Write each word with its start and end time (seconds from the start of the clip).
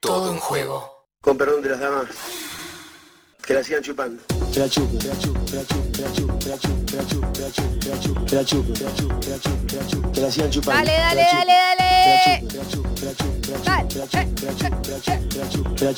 Todo 0.00 0.32
en 0.32 0.38
juego. 0.38 1.06
Con 1.20 1.36
perdón 1.36 1.60
de 1.60 1.70
las 1.70 1.80
damas. 1.80 2.08
Que 3.44 3.54
la 3.54 3.64
sigan 3.64 3.82
chupando. 3.82 4.22
Dale, 10.64 10.92
dale, 10.92 11.22
dale, 11.22 11.52
dale. 11.52 11.88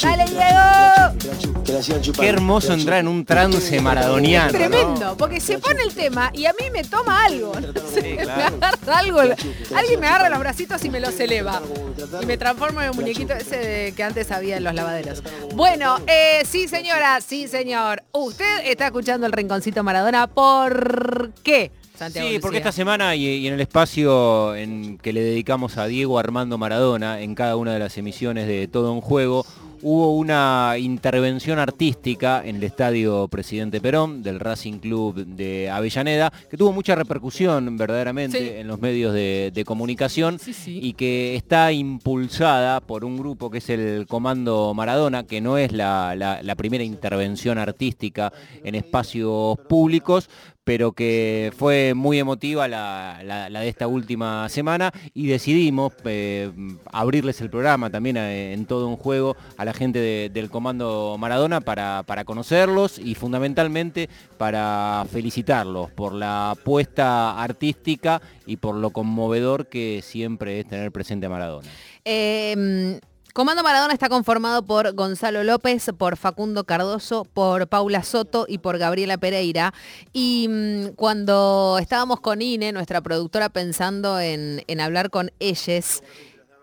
Dale, 0.03 0.25
Diego. 0.25 2.13
Qué 2.19 2.29
hermoso 2.29 2.73
entrar 2.73 3.01
en 3.01 3.09
un 3.09 3.25
trance 3.25 3.81
maradoniano. 3.81 4.51
Tremendo, 4.51 5.17
porque 5.17 5.41
se 5.41 5.59
pone 5.59 5.82
el 5.82 5.95
tema 5.95 6.30
y 6.35 6.46
a 6.46 6.53
mí 6.53 6.71
me 6.73 6.85
toma 6.85 7.25
algo. 7.25 7.53
algo. 8.87 9.21
Alguien 9.75 10.01
me 10.01 10.07
agarra 10.07 10.29
los 10.29 10.39
bracitos 10.39 10.85
y 10.85 10.91
me 10.91 11.01
los 11.01 11.19
eleva. 11.21 11.62
Y 12.21 12.27
me 12.27 12.37
transformo 12.37 12.82
en 12.82 12.91
un 12.91 12.96
muñequito 12.96 13.35
ese 13.35 13.93
que 13.96 14.03
antes 14.03 14.30
había 14.30 14.57
en 14.57 14.64
los 14.64 14.75
lavaderos. 14.75 15.23
Bueno, 15.55 15.98
eh, 16.07 16.43
sí 16.48 16.69
señora, 16.69 17.21
sí 17.21 17.48
señor 17.48 18.03
está 18.65 18.87
escuchando 18.87 19.27
el 19.27 19.33
Rinconcito 19.33 19.83
Maradona. 19.83 20.27
¿Por 20.27 21.33
qué? 21.43 21.71
Santiago 21.97 22.29
Sí, 22.29 22.39
porque 22.39 22.59
esta 22.59 22.73
semana 22.73 23.15
y, 23.15 23.27
y 23.27 23.47
en 23.47 23.55
el 23.55 23.61
espacio 23.61 24.55
en 24.55 24.97
que 24.98 25.12
le 25.12 25.23
dedicamos 25.23 25.77
a 25.77 25.87
Diego 25.87 26.19
Armando 26.19 26.57
Maradona, 26.57 27.21
en 27.21 27.34
cada 27.34 27.57
una 27.57 27.75
de 27.75 27.79
las 27.79 27.98
emisiones 27.98 28.47
de 28.47 28.69
Todo 28.69 28.95
en 28.95 29.01
Juego, 29.01 29.45
hubo 29.83 30.16
una 30.16 30.75
intervención 30.79 31.59
artística 31.59 32.43
en 32.45 32.57
el 32.57 32.65
Estadio 32.65 33.29
Presidente 33.29 33.80
Perón 33.80 34.23
del 34.23 34.39
Racing 34.41 34.79
Club 34.79 35.25
de 35.27 35.70
Avellaneda, 35.70 36.33
que 36.51 36.56
tuvo 36.56 36.73
mucha 36.73 36.95
repercusión 36.95 37.77
verdaderamente 37.77 38.39
Sí. 38.39 38.48
en 38.61 38.69
los 38.69 38.80
medios 38.80 39.15
de, 39.15 39.51
de 39.55 39.65
comunicación 39.65 40.39
Sí, 40.39 40.53
sí. 40.53 40.79
y 40.83 40.93
que 40.95 41.34
está 41.37 41.73
impulsada 41.73 42.80
por 42.80 43.05
un 43.05 43.16
grupo 43.16 43.51
que 43.51 43.59
es 43.59 43.70
el 43.70 44.06
Comando 44.06 44.73
Maradona, 44.75 45.25
que 45.25 45.41
no 45.41 45.56
es 45.59 45.73
la, 45.73 46.15
la- 46.17 46.42
la 46.42 46.55
primera 46.55 46.84
intervención 46.84 47.59
artística 47.59 48.33
en 48.64 48.75
espacios 48.75 49.58
públicos, 49.69 50.28
pero 50.64 50.92
que 50.92 51.53
fue 51.56 51.94
muy 51.94 52.19
emotiva 52.19 52.69
la, 52.69 53.48
de 53.50 53.69
esta 53.69 53.86
última 53.86 54.48
semana 54.48 54.92
y 55.14 55.27
decidimos 55.27 55.92
eh, 56.05 56.50
abrirles 56.92 57.41
el 57.41 57.50
programa 57.50 57.91
también 57.91 58.17
eh, 58.17 58.52
en 58.52 58.67
todo 58.67 58.86
un 58.89 58.97
juego 58.97 59.36
a 59.56 59.64
la 59.64 59.72
gente 59.72 59.98
de- 59.98 60.30
del 60.30 60.50
Comando 60.50 61.17
Maradona 61.19 61.61
para, 61.61 62.02
para 62.05 62.25
conocerlos 62.25 62.98
y 62.98 63.14
fundamentalmente 63.14 64.08
para 64.39 65.05
felicitarlos 65.11 65.91
por 65.91 66.12
la 66.12 66.52
apuesta 66.52 67.42
artística 67.42 68.20
y 68.47 68.56
por 68.56 68.74
lo 68.77 68.91
conmovedor 68.91 69.67
que 69.67 70.00
siempre 70.02 70.61
es 70.61 70.69
tener 70.69 70.92
presente 70.92 71.27
a 71.27 71.30
Maradona. 71.30 71.69
Eh, 72.05 73.00
Comando 73.33 73.62
Maradona 73.62 73.92
está 73.92 74.09
conformado 74.09 74.64
por 74.64 74.92
Gonzalo 74.95 75.45
López, 75.45 75.91
por 75.97 76.17
Facundo 76.17 76.64
Cardoso, 76.64 77.25
por 77.25 77.69
Paula 77.69 78.03
Soto 78.03 78.45
y 78.48 78.59
por 78.59 78.77
Gabriela 78.77 79.19
Pereira. 79.19 79.73
Y 80.12 80.48
mm, 80.48 80.95
cuando 80.97 81.78
estábamos 81.81 82.19
con 82.20 82.42
Ine, 82.42 82.73
nuestra 82.73 83.01
productora, 83.01 83.48
pensando 83.48 84.19
en, 84.19 84.64
hablar 84.81 85.11
con 85.11 85.31
ellas, 85.39 86.03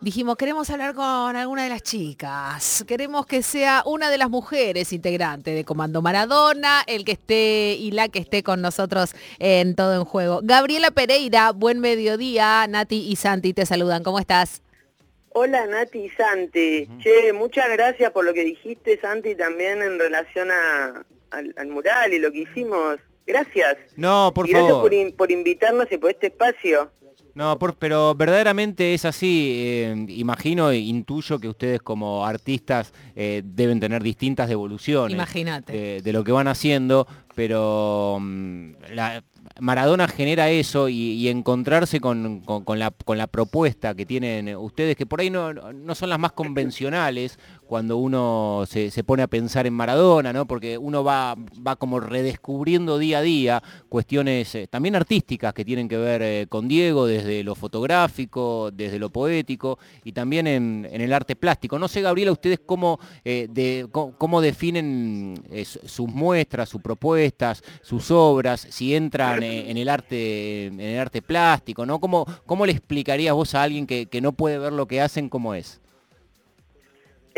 dijimos, 0.01 0.35
queremos 0.35 0.69
hablar 0.69 0.93
con 0.93 1.37
alguna 1.37 1.63
de 1.63 1.69
las 1.69 1.83
chicas. 1.83 2.83
Queremos 2.85 3.25
que 3.25 3.43
sea 3.43 3.83
una 3.85 4.09
de 4.09 4.17
las 4.17 4.29
mujeres 4.29 4.91
integrantes 4.91 5.55
de 5.55 5.63
Comando 5.63 6.01
Maradona, 6.01 6.83
el 6.85 7.05
que 7.05 7.13
esté 7.13 7.77
y 7.79 7.91
la 7.91 8.09
que 8.09 8.19
esté 8.19 8.43
con 8.43 8.61
nosotros 8.61 9.11
en 9.39 9.73
todo 9.73 9.95
en 9.95 10.03
juego. 10.03 10.41
Gabriela 10.43 10.91
Pereira, 10.91 11.53
buen 11.53 11.79
mediodía. 11.79 12.67
Nati 12.67 13.07
y 13.07 13.15
Santi 13.15 13.53
te 13.53 13.65
saludan. 13.65 14.03
¿Cómo 14.03 14.19
estás? 14.19 14.61
Hola 15.39 15.67
Nati 15.67 15.99
y 16.05 16.09
Santi. 16.09 16.87
Che, 16.99 17.31
muchas 17.31 17.69
gracias 17.71 18.11
por 18.11 18.25
lo 18.25 18.33
que 18.33 18.43
dijiste, 18.43 18.99
Santi, 18.99 19.35
también 19.35 19.83
en 19.83 19.99
relación 19.99 20.49
a- 20.49 21.05
al, 21.29 21.53
al 21.57 21.67
mural 21.67 22.11
y 22.11 22.17
lo 22.19 22.31
que 22.31 22.39
hicimos. 22.39 22.97
Gracias. 23.27 23.77
No, 23.97 24.31
por 24.33 24.47
y 24.47 24.51
gracias 24.51 24.69
favor. 24.71 24.83
por, 24.83 24.93
in- 24.95 25.15
por 25.15 25.29
invitarnos 25.31 25.85
y 25.91 25.97
por 25.97 26.09
este 26.09 26.27
espacio. 26.27 26.89
No, 27.35 27.59
por- 27.59 27.75
pero 27.75 28.15
verdaderamente 28.15 28.95
es 28.95 29.05
así. 29.05 29.61
eh, 29.63 30.05
imagino 30.07 30.71
e 30.71 30.77
intuyo 30.77 31.37
que 31.37 31.49
ustedes 31.49 31.81
como 31.81 32.25
artistas 32.25 32.91
eh, 33.15 33.43
deben 33.45 33.79
tener 33.79 34.01
distintas 34.01 34.49
devoluciones 34.49 35.13
Imagínate. 35.13 35.71
de, 35.71 36.01
de 36.01 36.13
lo 36.13 36.23
que 36.23 36.31
van 36.31 36.47
haciendo, 36.47 37.05
pero 37.35 38.17
mm, 38.19 38.71
la- 38.93 39.23
Maradona 39.59 40.07
genera 40.07 40.49
eso 40.49 40.89
y, 40.89 41.13
y 41.13 41.29
encontrarse 41.29 41.99
con, 41.99 42.41
con- 42.41 42.63
con 42.63 42.79
la, 42.79 42.91
con 42.91 43.17
la 43.17 43.27
propuesta 43.27 43.95
que 43.95 44.05
tienen 44.05 44.55
ustedes, 44.55 44.95
que 44.95 45.05
por 45.05 45.19
ahí 45.21 45.29
no, 45.29 45.53
no 45.53 45.95
son 45.95 46.09
las 46.09 46.19
más 46.19 46.31
convencionales 46.33 47.39
cuando 47.67 47.97
uno 47.97 48.63
se, 48.67 48.89
pone 49.03 49.23
a 49.23 49.27
pensar 49.27 49.67
en 49.67 49.73
Maradona, 49.73 50.33
¿no? 50.33 50.47
porque 50.47 50.77
uno 50.77 51.03
va, 51.03 51.35
va 51.35 51.75
como 51.75 51.99
redescubriendo 51.99 52.97
día 52.97 53.19
a 53.19 53.21
día 53.21 53.63
cuestiones 53.89 54.55
eh, 54.55 54.67
también 54.67 54.95
artísticas 54.95 55.53
que 55.53 55.63
tienen 55.63 55.87
que 55.87 55.97
ver 55.97 56.21
eh, 56.21 56.47
con 56.49 56.67
Diego, 56.67 57.05
desde 57.05 57.43
lo 57.43 57.55
fotográfico, 57.55 58.71
desde 58.71 58.99
lo 58.99 59.09
poético 59.09 59.77
y 60.03 60.13
también 60.13 60.47
en, 60.47 60.87
el 60.89 61.13
arte 61.13 61.35
plástico. 61.35 61.77
No 61.77 61.87
sé, 61.87 62.01
Gabriela, 62.01 62.31
ustedes 62.31 62.59
cómo, 62.65 62.99
eh, 63.23 63.85
cómo, 63.91 64.41
definen 64.41 65.43
su- 65.65 65.79
sus 65.85 66.07
muestras, 66.07 66.69
sus 66.69 66.81
propuestas, 66.81 67.63
sus 67.81 68.11
obras, 68.11 68.67
si 68.69 68.95
entran 68.95 69.43
en 69.43 69.77
el 69.77 69.89
arte, 69.89 70.67
en 70.67 70.79
el 70.79 70.99
arte 70.99 71.21
plástico, 71.21 71.85
¿no? 71.85 71.99
¿Cómo, 71.99 72.25
cómo 72.45 72.65
le 72.65 72.71
explicarías 72.71 73.33
vos 73.33 73.55
a 73.55 73.63
alguien 73.63 73.85
que, 73.87 74.05
que 74.07 74.21
no 74.21 74.31
puede 74.31 74.59
ver 74.59 74.73
lo 74.73 74.87
que 74.87 75.01
hacen 75.01 75.29
cómo 75.29 75.53
es? 75.53 75.81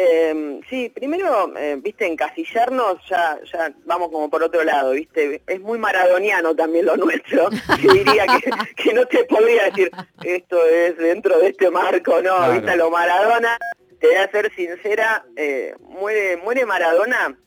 Eh, 0.01 0.61
sí, 0.69 0.87
primero, 0.87 1.53
eh, 1.57 1.77
viste, 1.77 2.05
encasillarnos 2.07 3.05
ya, 3.09 3.37
ya 3.51 3.73
vamos 3.83 4.09
como 4.09 4.29
por 4.29 4.41
otro 4.41 4.63
lado, 4.63 4.91
viste, 4.91 5.41
es 5.45 5.59
muy 5.59 5.77
maradoniano 5.77 6.55
también 6.55 6.85
lo 6.85 6.95
nuestro. 6.95 7.49
Yo 7.81 7.91
diría 7.91 8.25
que, 8.25 8.49
que 8.81 8.93
no 8.93 9.05
te 9.07 9.25
podría 9.25 9.65
decir, 9.65 9.91
esto 10.23 10.65
es 10.65 10.95
dentro 10.97 11.37
de 11.39 11.49
este 11.49 11.69
marco, 11.69 12.13
no, 12.21 12.37
Claro. 12.37 12.53
viste, 12.53 12.77
lo 12.77 12.89
Maradona, 12.89 13.57
te 13.99 14.07
voy 14.07 14.15
a 14.15 14.31
ser 14.31 14.53
sincera, 14.55 15.25
eh, 15.35 15.75
muere, 15.81 16.37
muere 16.37 16.65
Maradona 16.65 17.37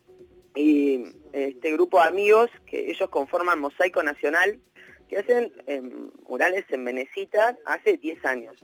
y 0.54 1.04
este 1.32 1.72
grupo 1.72 2.02
de 2.02 2.08
amigos 2.08 2.50
que 2.66 2.90
ellos 2.90 3.08
conforman 3.08 3.60
Mosaico 3.60 4.02
Nacional, 4.02 4.60
que 5.08 5.16
hacen 5.20 5.54
eh, 5.66 5.80
murales 6.28 6.66
en 6.68 6.84
Venecita 6.84 7.56
hace 7.64 7.96
10 7.96 8.22
años. 8.26 8.62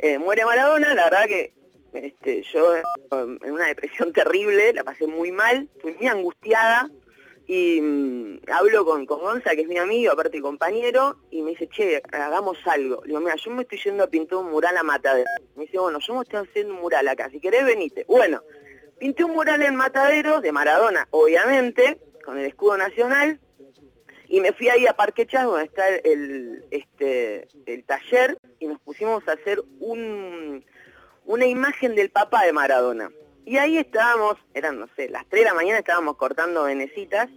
Eh, 0.00 0.18
muere 0.18 0.44
Maradona, 0.44 0.94
la 0.94 1.04
verdad 1.04 1.26
que 1.26 1.59
este, 1.92 2.42
yo 2.42 2.76
eh, 2.76 2.82
en 3.10 3.52
una 3.52 3.66
depresión 3.66 4.12
terrible, 4.14 4.72
la 4.72 4.84
pasé 4.84 5.06
muy 5.06 5.32
mal, 5.32 5.68
fui 5.80 5.94
muy 5.94 6.06
angustiada 6.06 6.90
y 7.46 7.80
mm, 7.80 8.42
hablo 8.52 8.84
con, 8.84 9.06
con 9.06 9.20
Gonza, 9.20 9.50
que 9.56 9.62
es 9.62 9.68
mi 9.68 9.76
amigo, 9.76 10.12
aparte 10.12 10.40
compañero, 10.40 11.16
y 11.32 11.42
me 11.42 11.50
dice, 11.50 11.68
che, 11.68 12.00
hagamos 12.12 12.58
algo. 12.64 13.00
Le 13.02 13.08
digo, 13.08 13.20
mira, 13.20 13.34
yo 13.34 13.50
me 13.50 13.62
estoy 13.62 13.80
yendo 13.82 14.04
a 14.04 14.06
pintar 14.06 14.38
un 14.38 14.52
mural 14.52 14.76
a 14.76 14.84
Matadero. 14.84 15.28
Me 15.56 15.64
dice, 15.64 15.78
bueno, 15.78 15.98
yo 15.98 16.14
me 16.14 16.22
estoy 16.22 16.46
haciendo 16.46 16.74
un 16.74 16.80
mural 16.80 17.08
acá, 17.08 17.28
si 17.28 17.40
querés 17.40 17.64
venite. 17.64 18.04
Bueno, 18.06 18.42
pinté 19.00 19.24
un 19.24 19.32
mural 19.32 19.62
en 19.62 19.74
Matadero, 19.74 20.40
de 20.40 20.52
Maradona, 20.52 21.08
obviamente, 21.10 21.98
con 22.24 22.38
el 22.38 22.46
escudo 22.46 22.76
nacional, 22.76 23.40
y 24.28 24.40
me 24.40 24.52
fui 24.52 24.68
ahí 24.68 24.86
a 24.86 24.92
Parque 24.92 25.26
Chas, 25.26 25.44
donde 25.44 25.64
está 25.64 25.88
el, 25.88 26.64
este, 26.70 27.48
el 27.66 27.82
taller, 27.82 28.38
y 28.60 28.68
nos 28.68 28.78
pusimos 28.78 29.26
a 29.26 29.32
hacer 29.32 29.60
un, 29.80 30.64
una 31.24 31.46
imagen 31.46 31.94
del 31.94 32.10
papá 32.10 32.44
de 32.44 32.52
Maradona. 32.52 33.10
Y 33.44 33.56
ahí 33.58 33.78
estábamos, 33.78 34.36
eran, 34.54 34.78
no 34.78 34.88
sé, 34.96 35.08
las 35.08 35.26
3 35.28 35.42
de 35.42 35.48
la 35.48 35.54
mañana 35.54 35.78
estábamos 35.78 36.16
cortando 36.16 36.64
venecitas. 36.64 37.28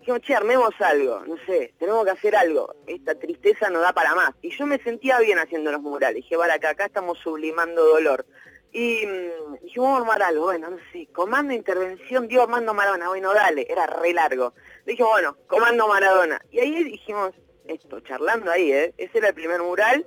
Dijimos, 0.00 0.20
che, 0.22 0.34
armemos 0.34 0.74
algo, 0.80 1.20
no 1.26 1.36
sé, 1.46 1.74
tenemos 1.78 2.04
que 2.04 2.10
hacer 2.10 2.34
algo. 2.34 2.74
Esta 2.86 3.14
tristeza 3.14 3.70
no 3.70 3.80
da 3.80 3.92
para 3.92 4.14
más. 4.14 4.32
Y 4.42 4.50
yo 4.50 4.66
me 4.66 4.78
sentía 4.78 5.20
bien 5.20 5.38
haciendo 5.38 5.70
los 5.70 5.80
murales. 5.80 6.16
Dije, 6.16 6.36
vale, 6.36 6.54
acá, 6.54 6.70
acá 6.70 6.86
estamos 6.86 7.18
sublimando 7.18 7.84
dolor. 7.84 8.26
Y 8.72 9.06
mm, 9.06 9.62
dije, 9.62 9.78
vamos 9.78 9.98
a 9.98 10.00
armar 10.02 10.22
algo, 10.22 10.44
bueno, 10.46 10.70
no 10.70 10.78
sé, 10.92 11.06
comando 11.12 11.52
intervención, 11.52 12.26
Diego 12.26 12.44
Armando 12.44 12.72
Maradona, 12.72 13.08
bueno, 13.08 13.34
dale, 13.34 13.66
era 13.70 13.86
re 13.86 14.14
largo. 14.14 14.54
Dije, 14.86 15.04
bueno, 15.04 15.36
comando 15.46 15.86
Maradona. 15.86 16.40
Y 16.50 16.58
ahí 16.58 16.82
dijimos, 16.82 17.32
esto, 17.68 18.00
charlando 18.00 18.50
ahí, 18.50 18.72
¿eh? 18.72 18.94
Ese 18.96 19.18
era 19.18 19.28
el 19.28 19.34
primer 19.34 19.62
mural 19.62 20.06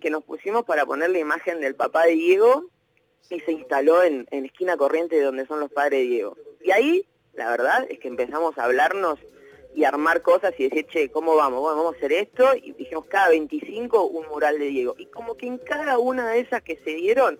que 0.00 0.10
nos 0.10 0.24
pusimos 0.24 0.64
para 0.64 0.86
poner 0.86 1.10
la 1.10 1.18
imagen 1.18 1.60
del 1.60 1.74
papá 1.74 2.04
de 2.04 2.12
Diego 2.12 2.64
y 3.30 3.40
se 3.40 3.52
instaló 3.52 4.02
en, 4.02 4.26
en 4.30 4.44
esquina 4.44 4.76
corriente 4.76 5.16
de 5.16 5.22
donde 5.22 5.46
son 5.46 5.60
los 5.60 5.70
padres 5.72 6.00
de 6.00 6.06
Diego. 6.06 6.36
Y 6.62 6.70
ahí, 6.70 7.06
la 7.34 7.50
verdad, 7.50 7.86
es 7.88 7.98
que 7.98 8.08
empezamos 8.08 8.56
a 8.58 8.64
hablarnos 8.64 9.18
y 9.76 9.84
armar 9.84 10.22
cosas 10.22 10.54
y 10.58 10.68
decir, 10.68 10.86
che, 10.86 11.10
¿cómo 11.10 11.36
vamos? 11.36 11.60
Bueno, 11.60 11.76
vamos 11.76 11.94
a 11.94 11.98
hacer 11.98 12.12
esto 12.12 12.54
y 12.56 12.72
dijimos 12.72 13.04
cada 13.06 13.28
25 13.28 14.06
un 14.06 14.26
mural 14.28 14.58
de 14.58 14.66
Diego. 14.66 14.94
Y 14.96 15.06
como 15.06 15.36
que 15.36 15.46
en 15.46 15.58
cada 15.58 15.98
una 15.98 16.30
de 16.30 16.40
esas 16.40 16.62
que 16.62 16.76
se 16.82 16.94
dieron, 16.94 17.38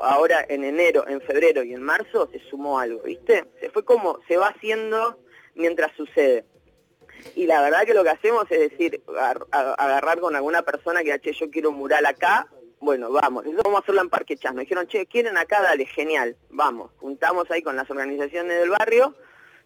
ahora 0.00 0.44
en 0.48 0.64
enero, 0.64 1.06
en 1.06 1.20
febrero 1.20 1.62
y 1.62 1.72
en 1.72 1.82
marzo 1.82 2.28
se 2.32 2.40
sumó 2.50 2.80
algo, 2.80 3.02
¿viste? 3.02 3.44
Se 3.60 3.70
fue 3.70 3.84
como, 3.84 4.18
se 4.26 4.36
va 4.36 4.48
haciendo 4.48 5.18
mientras 5.54 5.92
sucede. 5.96 6.44
Y 7.34 7.46
la 7.46 7.60
verdad 7.62 7.84
que 7.84 7.94
lo 7.94 8.04
que 8.04 8.10
hacemos 8.10 8.46
es 8.50 8.70
decir, 8.70 9.02
agarrar 9.50 10.20
con 10.20 10.36
alguna 10.36 10.62
persona 10.62 11.02
que, 11.02 11.18
che, 11.20 11.32
yo 11.32 11.50
quiero 11.50 11.70
un 11.70 11.76
mural 11.76 12.06
acá, 12.06 12.48
bueno, 12.80 13.12
vamos, 13.12 13.46
eso 13.46 13.60
vamos 13.62 13.80
a 13.80 13.82
hacerlo 13.82 14.00
en 14.00 14.10
Parque 14.10 14.36
Chas. 14.36 14.54
Me 14.54 14.62
dijeron, 14.62 14.86
che, 14.88 15.06
¿quieren 15.06 15.36
acá? 15.36 15.62
Dale, 15.62 15.86
genial, 15.86 16.36
vamos. 16.50 16.90
Juntamos 16.98 17.50
ahí 17.50 17.62
con 17.62 17.76
las 17.76 17.88
organizaciones 17.90 18.58
del 18.58 18.70
barrio 18.70 19.14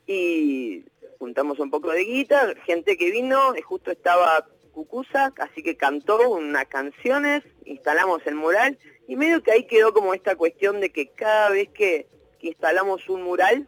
y 0.06 0.84
juntamos 1.18 1.58
un 1.58 1.70
poco 1.70 1.90
de 1.90 2.04
guita, 2.04 2.54
gente 2.64 2.96
que 2.96 3.10
vino, 3.10 3.54
justo 3.64 3.90
estaba 3.90 4.46
Cucusa, 4.72 5.32
así 5.38 5.62
que 5.62 5.78
cantó 5.78 6.28
unas 6.28 6.66
canciones, 6.66 7.42
instalamos 7.64 8.20
el 8.26 8.34
mural 8.34 8.78
y 9.08 9.16
medio 9.16 9.42
que 9.42 9.52
ahí 9.52 9.66
quedó 9.66 9.94
como 9.94 10.12
esta 10.12 10.36
cuestión 10.36 10.80
de 10.80 10.90
que 10.90 11.08
cada 11.12 11.48
vez 11.50 11.70
que, 11.70 12.06
instalamos 12.40 13.08
un 13.08 13.22
mural 13.22 13.66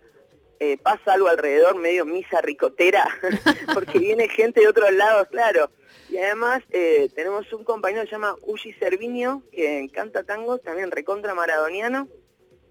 eh, 0.61 0.79
pasa 0.79 1.15
algo 1.15 1.29
alrededor, 1.29 1.77
medio 1.77 2.05
misa 2.05 2.41
ricotera, 2.41 3.07
porque 3.75 3.99
viene 3.99 4.29
gente 4.29 4.61
de 4.61 4.69
otros 4.69 4.93
lados, 4.93 5.29
claro. 5.29 5.71
Y 6.11 6.19
además 6.19 6.63
eh, 6.71 7.09
tenemos 7.15 7.53
un 7.53 7.65
compañero 7.65 8.03
que 8.03 8.09
se 8.09 8.13
llama 8.13 8.37
Uji 8.43 8.73
Servinio, 8.75 9.43
que 9.53 9.89
canta 9.93 10.25
tangos, 10.25 10.63
también 10.63 10.91
recontra 10.91 11.35
maradoniano, 11.35 12.09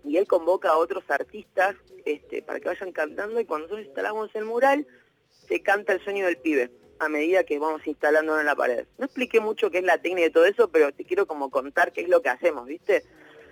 y 0.03 0.17
él 0.17 0.27
convoca 0.27 0.69
a 0.69 0.77
otros 0.77 1.03
artistas 1.09 1.75
este, 2.05 2.41
para 2.41 2.59
que 2.59 2.69
vayan 2.69 2.91
cantando 2.91 3.39
y 3.39 3.45
cuando 3.45 3.67
nosotros 3.67 3.87
instalamos 3.87 4.33
el 4.33 4.45
mural, 4.45 4.87
se 5.47 5.61
canta 5.61 5.93
el 5.93 6.03
sueño 6.03 6.25
del 6.25 6.37
pibe 6.37 6.71
a 6.99 7.09
medida 7.09 7.43
que 7.43 7.59
vamos 7.59 7.85
instalando 7.85 8.39
en 8.39 8.45
la 8.45 8.55
pared. 8.55 8.85
No 8.97 9.05
expliqué 9.05 9.39
mucho 9.39 9.69
qué 9.69 9.79
es 9.79 9.83
la 9.83 10.01
técnica 10.01 10.27
de 10.27 10.31
todo 10.31 10.45
eso, 10.45 10.69
pero 10.69 10.91
te 10.91 11.03
quiero 11.03 11.27
como 11.27 11.49
contar 11.51 11.91
qué 11.91 12.01
es 12.01 12.09
lo 12.09 12.21
que 12.21 12.29
hacemos, 12.29 12.65
¿viste? 12.65 13.03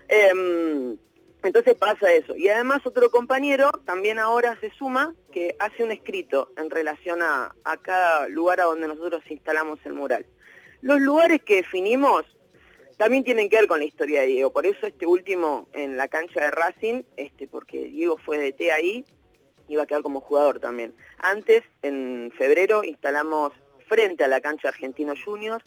Em, 0.07 0.97
entonces 1.47 1.75
pasa 1.75 2.11
eso. 2.11 2.35
Y 2.35 2.49
además 2.49 2.85
otro 2.85 3.09
compañero 3.09 3.71
también 3.85 4.19
ahora 4.19 4.57
se 4.59 4.71
suma 4.71 5.13
que 5.31 5.55
hace 5.59 5.83
un 5.83 5.91
escrito 5.91 6.51
en 6.57 6.69
relación 6.69 7.21
a, 7.21 7.53
cada 7.81 8.27
lugar 8.29 8.61
a 8.61 8.65
donde 8.65 8.87
nosotros 8.87 9.23
instalamos 9.29 9.79
el 9.85 9.93
mural. 9.93 10.25
Los 10.81 10.99
lugares 11.01 11.41
que 11.43 11.57
definimos 11.57 12.23
también 12.97 13.23
tienen 13.23 13.49
que 13.49 13.57
ver 13.57 13.67
con 13.67 13.79
la 13.79 13.85
historia 13.85 14.21
de 14.21 14.27
Diego. 14.27 14.51
Por 14.51 14.65
eso 14.65 14.87
este 14.87 15.05
último 15.05 15.67
en 15.73 15.97
la 15.97 16.07
cancha 16.07 16.41
de 16.41 16.51
Racing, 16.51 17.03
este, 17.17 17.47
porque 17.47 17.85
Diego 17.85 18.17
fue 18.17 18.37
de 18.37 18.53
T 18.53 18.71
ahí, 18.71 19.05
iba 19.67 19.83
a 19.83 19.85
quedar 19.85 20.01
como 20.01 20.21
jugador 20.21 20.59
también. 20.59 20.95
Antes, 21.17 21.63
en 21.81 22.31
febrero, 22.37 22.83
instalamos 22.83 23.51
frente 23.87 24.23
a 24.23 24.27
la 24.27 24.41
cancha 24.41 24.69
Argentino 24.69 25.13
Juniors, 25.23 25.65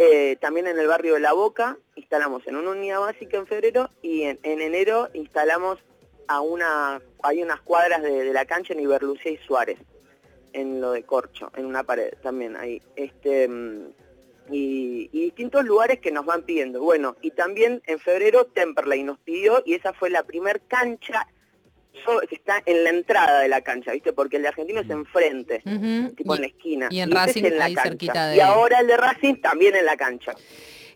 eh, 0.00 0.36
también 0.36 0.68
en 0.68 0.78
el 0.78 0.86
barrio 0.86 1.14
de 1.14 1.20
La 1.20 1.32
Boca, 1.32 1.76
instalamos 1.96 2.46
en 2.46 2.54
una 2.54 2.70
unidad 2.70 3.00
básica 3.00 3.36
en 3.36 3.48
febrero 3.48 3.90
y 4.00 4.22
en, 4.22 4.38
enero 4.44 5.08
instalamos 5.12 5.80
a 6.28 6.40
una, 6.40 7.02
hay 7.24 7.42
unas 7.42 7.60
cuadras 7.62 8.02
de, 8.02 8.32
la 8.32 8.44
cancha 8.44 8.74
en 8.74 8.80
Iberlucía 8.80 9.32
y 9.32 9.38
Suárez, 9.38 9.76
en 10.52 10.80
lo 10.80 10.92
de 10.92 11.02
Corcho, 11.02 11.50
en 11.56 11.66
una 11.66 11.82
pared 11.82 12.12
también 12.22 12.54
ahí. 12.54 12.80
Este, 12.94 13.48
mm, 13.48 13.88
y, 14.50 15.08
distintos 15.08 15.64
lugares 15.64 15.98
que 15.98 16.12
nos 16.12 16.24
van 16.24 16.42
pidiendo. 16.42 16.80
Bueno, 16.80 17.16
y 17.20 17.32
también 17.32 17.82
en 17.86 17.98
febrero 17.98 18.44
Temperley 18.44 19.02
nos 19.02 19.18
pidió 19.18 19.64
y 19.66 19.74
esa 19.74 19.92
fue 19.94 20.10
la 20.10 20.22
primer 20.22 20.60
cancha 20.68 21.26
que 22.28 22.34
está 22.34 22.62
en 22.66 22.84
la 22.84 22.90
entrada 22.90 23.40
de 23.40 23.48
la 23.48 23.60
cancha, 23.60 23.92
¿viste? 23.92 24.12
Porque 24.12 24.36
el 24.36 24.42
de 24.42 24.48
Argentino 24.48 24.80
es 24.80 24.90
enfrente, 24.90 25.62
tipo 26.16 26.34
en 26.34 26.40
la 26.40 26.46
esquina. 26.46 26.88
Y 26.90 27.00
en 27.00 27.10
Racing 27.10 27.44
ahí 27.60 27.74
cerquita 27.74 28.28
de... 28.28 28.36
Y 28.36 28.40
ahora 28.40 28.80
el 28.80 28.86
de 28.86 28.96
Racing 28.96 29.36
también 29.36 29.74
en 29.76 29.86
la 29.86 29.96
cancha. 29.96 30.34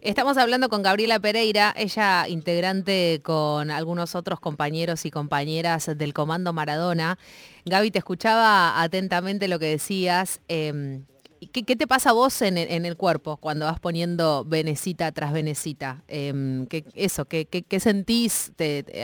Estamos 0.02 0.36
hablando 0.36 0.68
con 0.68 0.82
Gabriela 0.82 1.20
Pereira, 1.20 1.72
ella 1.76 2.26
integrante 2.26 3.20
con 3.22 3.70
algunos 3.70 4.16
otros 4.16 4.40
compañeros 4.40 5.06
y 5.06 5.12
compañeras 5.12 5.96
del 5.96 6.12
Comando 6.12 6.52
Maradona. 6.52 7.18
Gaby, 7.66 7.92
te 7.92 7.98
escuchaba 7.98 8.82
atentamente 8.82 9.46
lo 9.46 9.60
que 9.60 9.66
decías. 9.66 10.40
Em, 10.48 11.04
¿Qué, 11.50 11.64
te 11.64 11.86
pasa 11.88 12.10
a 12.10 12.12
vos 12.12 12.40
en, 12.42 12.56
el 12.56 12.96
cuerpo 12.96 13.36
cuando 13.36 13.66
vas 13.66 13.80
poniendo 13.80 14.44
venecita 14.44 15.10
tras 15.10 15.32
venecita? 15.32 16.04
Em, 16.06 16.66
¿qué, 16.66 16.84
eso, 16.94 17.24
¿qué, 17.24 17.80
sentís? 17.80 18.52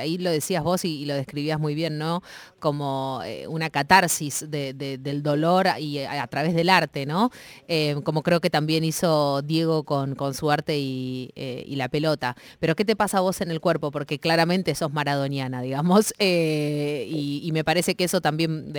ahí 0.00 0.18
lo 0.18 0.30
decías 0.30 0.62
vos 0.62 0.84
y, 0.84 1.04
lo 1.04 1.14
describías 1.14 1.58
muy 1.58 1.74
bien, 1.74 1.98
¿no? 1.98 2.22
Como 2.60 3.22
eh, 3.24 3.46
una 3.48 3.70
catarsis 3.70 4.46
del 4.48 5.22
dolor 5.22 5.66
y 5.80 5.98
a, 5.98 6.26
través 6.28 6.54
del 6.54 6.68
arte, 6.68 7.06
¿no? 7.06 7.30
Em, 7.66 8.02
como 8.02 8.22
creo 8.22 8.40
que 8.40 8.50
también 8.50 8.84
hizo 8.84 9.42
Diego 9.42 9.82
con, 9.82 10.16
su 10.34 10.50
arte 10.50 10.74
eh, 10.76 11.64
y, 11.66 11.76
la 11.76 11.88
pelota. 11.88 12.36
Pero 12.60 12.76
¿qué 12.76 12.84
te 12.84 12.94
pasa 12.94 13.18
a 13.18 13.20
vos 13.20 13.40
en 13.40 13.50
el 13.50 13.60
cuerpo? 13.60 13.90
Porque 13.90 14.20
claramente 14.20 14.74
sos 14.74 14.92
maradoniana, 14.92 15.60
digamos, 15.60 16.14
eh, 16.18 17.06
y, 17.10 17.50
me 17.52 17.64
parece 17.64 17.96
que 17.96 18.04
eso 18.04 18.20
también 18.20 18.72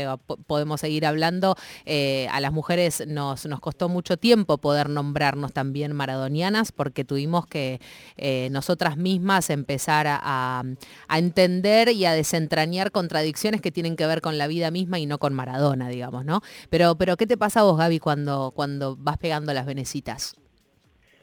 podemos 0.48 0.80
seguir 0.80 1.06
hablando. 1.06 1.56
a 1.86 2.40
las 2.40 2.54
mujeres 2.54 3.04
nos 3.08 3.49
nos 3.50 3.60
costó 3.60 3.90
mucho 3.90 4.18
tiempo 4.18 4.58
poder 4.58 4.90
nombrarnos 4.90 5.52
también 5.52 5.94
maradonianas 5.94 6.72
porque 6.72 7.04
tuvimos 7.04 7.46
que 7.48 7.82
eh, 8.18 8.50
nosotras 8.52 8.98
mismas 8.98 9.50
empezar 9.50 10.08
a, 10.10 10.64
entender 11.10 11.90
y 11.90 12.06
a 12.06 12.14
desentrañar 12.14 12.92
contradicciones 12.92 13.62
que 13.62 13.72
tienen 13.72 13.96
que 13.96 14.06
ver 14.06 14.22
con 14.22 14.38
la 14.38 14.48
vida 14.48 14.72
misma 14.72 15.00
y 15.00 15.06
no 15.06 15.18
con 15.18 15.34
Maradona, 15.34 15.90
digamos, 15.90 16.26
¿no? 16.26 16.42
Pero, 16.70 16.96
pero 16.96 17.18
¿qué 17.18 17.28
te 17.28 17.38
pasa 17.38 17.62
a 17.62 17.64
vos, 17.64 17.78
Gaby, 17.78 18.00
cuando, 18.00 18.52
cuando 18.56 18.96
vas 18.96 19.18
pegando 19.18 19.54
las 19.54 19.66
venecitas? 19.66 20.36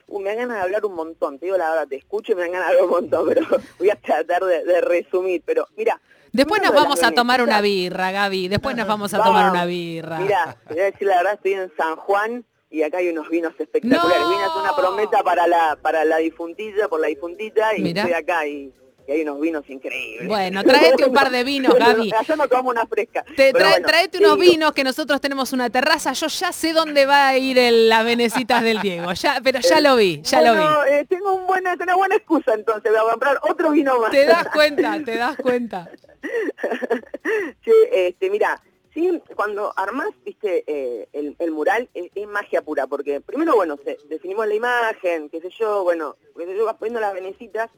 Uh, 0.08 0.20
me 0.20 0.30
dan 0.30 0.38
ganas 0.38 0.56
de 0.56 0.62
hablar 0.62 0.84
un 0.84 0.94
montón, 0.94 1.38
te 1.38 1.46
digo 1.46 1.58
la 1.58 1.70
verdad, 1.70 1.88
te 1.88 1.96
escucho 1.96 2.32
y 2.32 2.34
me 2.36 2.42
dan 2.42 2.52
ganas 2.52 2.68
de 2.68 2.74
hablar 2.74 2.84
un 2.84 2.90
montón, 2.90 3.28
pero 3.28 3.46
voy 3.78 3.90
a 3.90 3.96
tratar 3.96 4.44
de, 4.44 4.80
resumir. 4.80 5.42
Pero 5.44 5.66
mira, 5.76 6.00
Después 6.32 6.60
nos 6.62 6.72
vamos 6.72 7.02
a 7.02 7.12
tomar 7.12 7.40
una 7.40 7.60
birra, 7.60 8.12
Gaby. 8.12 8.48
Después 8.48 8.76
nos 8.76 8.86
vamos 8.86 9.14
a 9.14 9.22
tomar 9.22 9.50
una 9.50 9.64
birra. 9.64 10.18
Mira, 10.18 10.56
voy 10.68 10.80
a 10.80 10.84
decir 10.84 11.08
la 11.08 11.16
verdad, 11.16 11.34
estoy 11.34 11.54
en 11.54 11.72
San 11.76 11.96
Juan 11.96 12.44
y 12.70 12.82
acá 12.82 12.98
hay 12.98 13.08
unos 13.08 13.28
vinos 13.30 13.54
espectaculares. 13.58 14.28
Vine 14.28 14.44
a 14.44 14.60
una 14.60 14.76
promesa 14.76 15.22
para 15.22 15.46
la 15.46 15.78
para 15.80 16.04
la 16.04 16.18
difuntilla, 16.18 16.88
por 16.88 17.00
la 17.00 17.06
difuntita, 17.08 17.76
y 17.76 17.88
estoy 17.88 18.12
acá 18.12 18.46
y, 18.46 18.72
hay 19.12 19.22
unos 19.22 19.40
vinos 19.40 19.68
increíbles. 19.68 20.28
Bueno, 20.28 20.62
tráete 20.64 21.04
un 21.04 21.12
par 21.12 21.30
de 21.30 21.44
vinos, 21.44 21.74
Gaby. 21.78 22.12
Yo 22.26 22.36
no 22.36 22.48
tomo 22.48 22.70
una 22.70 22.86
fresca. 22.86 23.24
Te 23.36 23.52
traete 23.52 24.18
unos 24.18 24.38
vinos 24.38 24.72
que 24.72 24.84
nosotros 24.84 25.20
tenemos 25.20 25.52
una 25.52 25.70
terraza. 25.70 26.12
Yo 26.12 26.26
ya 26.28 26.52
sé 26.52 26.72
dónde 26.72 27.06
va 27.06 27.28
a 27.28 27.38
ir 27.38 27.58
el, 27.58 27.88
la 27.88 28.02
venecitas 28.02 28.62
del 28.62 28.80
Diego. 28.80 29.12
Ya, 29.12 29.40
pero 29.42 29.60
ya 29.60 29.80
lo 29.80 29.96
vi, 29.96 30.22
ya 30.22 30.40
lo 30.42 30.54
vi. 30.54 30.92
Eh, 30.92 31.06
tengo 31.08 31.34
un 31.34 31.46
buena, 31.46 31.74
una 31.74 31.96
buena 31.96 32.16
excusa 32.16 32.54
entonces. 32.54 32.92
Voy 32.92 33.00
a 33.00 33.10
comprar 33.10 33.38
otro 33.42 33.70
vino 33.70 33.98
más. 34.00 34.10
Te 34.10 34.26
das 34.26 34.48
cuenta, 34.48 34.98
te 35.04 35.16
das 35.16 35.36
cuenta. 35.36 35.90
sí, 37.64 37.72
este, 37.92 38.30
mira, 38.30 38.60
sí, 38.92 39.22
cuando 39.34 39.72
armás, 39.76 40.08
viste, 40.24 40.64
eh, 40.66 41.08
el, 41.12 41.50
mural 41.52 41.88
es, 41.94 42.10
magia 42.28 42.62
pura, 42.62 42.86
porque 42.86 43.20
primero, 43.20 43.54
bueno, 43.54 43.78
definimos 44.08 44.46
la 44.46 44.54
imagen, 44.54 45.28
qué 45.28 45.40
sé 45.40 45.50
yo, 45.58 45.84
bueno, 45.84 46.16
yo 46.36 46.64
vas 46.64 46.76
poniendo 46.76 47.00
las 47.00 47.14
venecitas, 47.14 47.70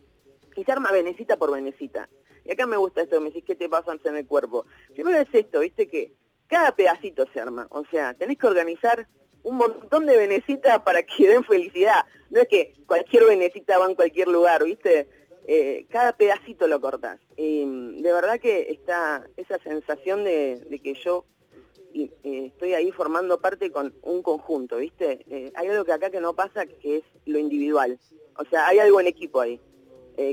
y 0.58 0.64
se 0.64 0.72
arma 0.72 0.90
venecita 0.90 1.36
por 1.36 1.52
venecita. 1.52 2.08
Y 2.44 2.52
acá 2.52 2.66
me 2.66 2.76
gusta 2.76 3.02
esto, 3.02 3.20
me 3.20 3.28
decís, 3.28 3.44
¿qué 3.46 3.54
te 3.54 3.68
pasa 3.68 3.96
en 4.04 4.16
el 4.16 4.26
cuerpo? 4.26 4.66
Primero 4.92 5.18
es 5.18 5.28
esto, 5.32 5.60
viste, 5.60 5.86
que 5.86 6.12
cada 6.48 6.74
pedacito 6.74 7.26
se 7.32 7.40
arma, 7.40 7.68
o 7.70 7.84
sea, 7.86 8.14
tenés 8.14 8.38
que 8.38 8.46
organizar 8.46 9.06
un 9.44 9.56
montón 9.56 10.06
de 10.06 10.16
venecitas 10.16 10.80
para 10.80 11.02
que 11.04 11.28
den 11.28 11.44
felicidad. 11.44 12.04
No 12.30 12.40
es 12.40 12.48
que 12.48 12.74
cualquier 12.86 13.24
venecita 13.26 13.78
va 13.78 13.86
en 13.86 13.94
cualquier 13.94 14.28
lugar, 14.28 14.64
¿viste? 14.64 15.08
Eh, 15.46 15.86
cada 15.88 16.12
pedacito 16.12 16.66
lo 16.66 16.80
cortas. 16.80 17.20
de 17.36 18.12
verdad 18.12 18.40
que 18.40 18.70
está 18.70 19.26
esa 19.36 19.58
sensación 19.60 20.24
de, 20.24 20.80
que 20.82 20.94
yo 20.94 21.24
eh, 21.94 22.10
estoy 22.24 22.74
ahí 22.74 22.90
formando 22.90 23.40
parte 23.40 23.70
con 23.70 23.94
un 24.02 24.22
conjunto, 24.22 24.78
¿viste? 24.78 25.24
Eh, 25.30 25.52
hay 25.54 25.68
algo 25.68 25.84
que 25.84 25.92
acá 25.92 26.10
que 26.10 26.20
no 26.20 26.34
pasa, 26.34 26.66
que 26.66 26.98
es 26.98 27.04
lo 27.24 27.38
individual. 27.38 27.98
O 28.36 28.44
sea, 28.44 28.68
hay 28.68 28.80
algo 28.80 29.00
en 29.00 29.06
equipo 29.06 29.40
ahí. 29.40 29.60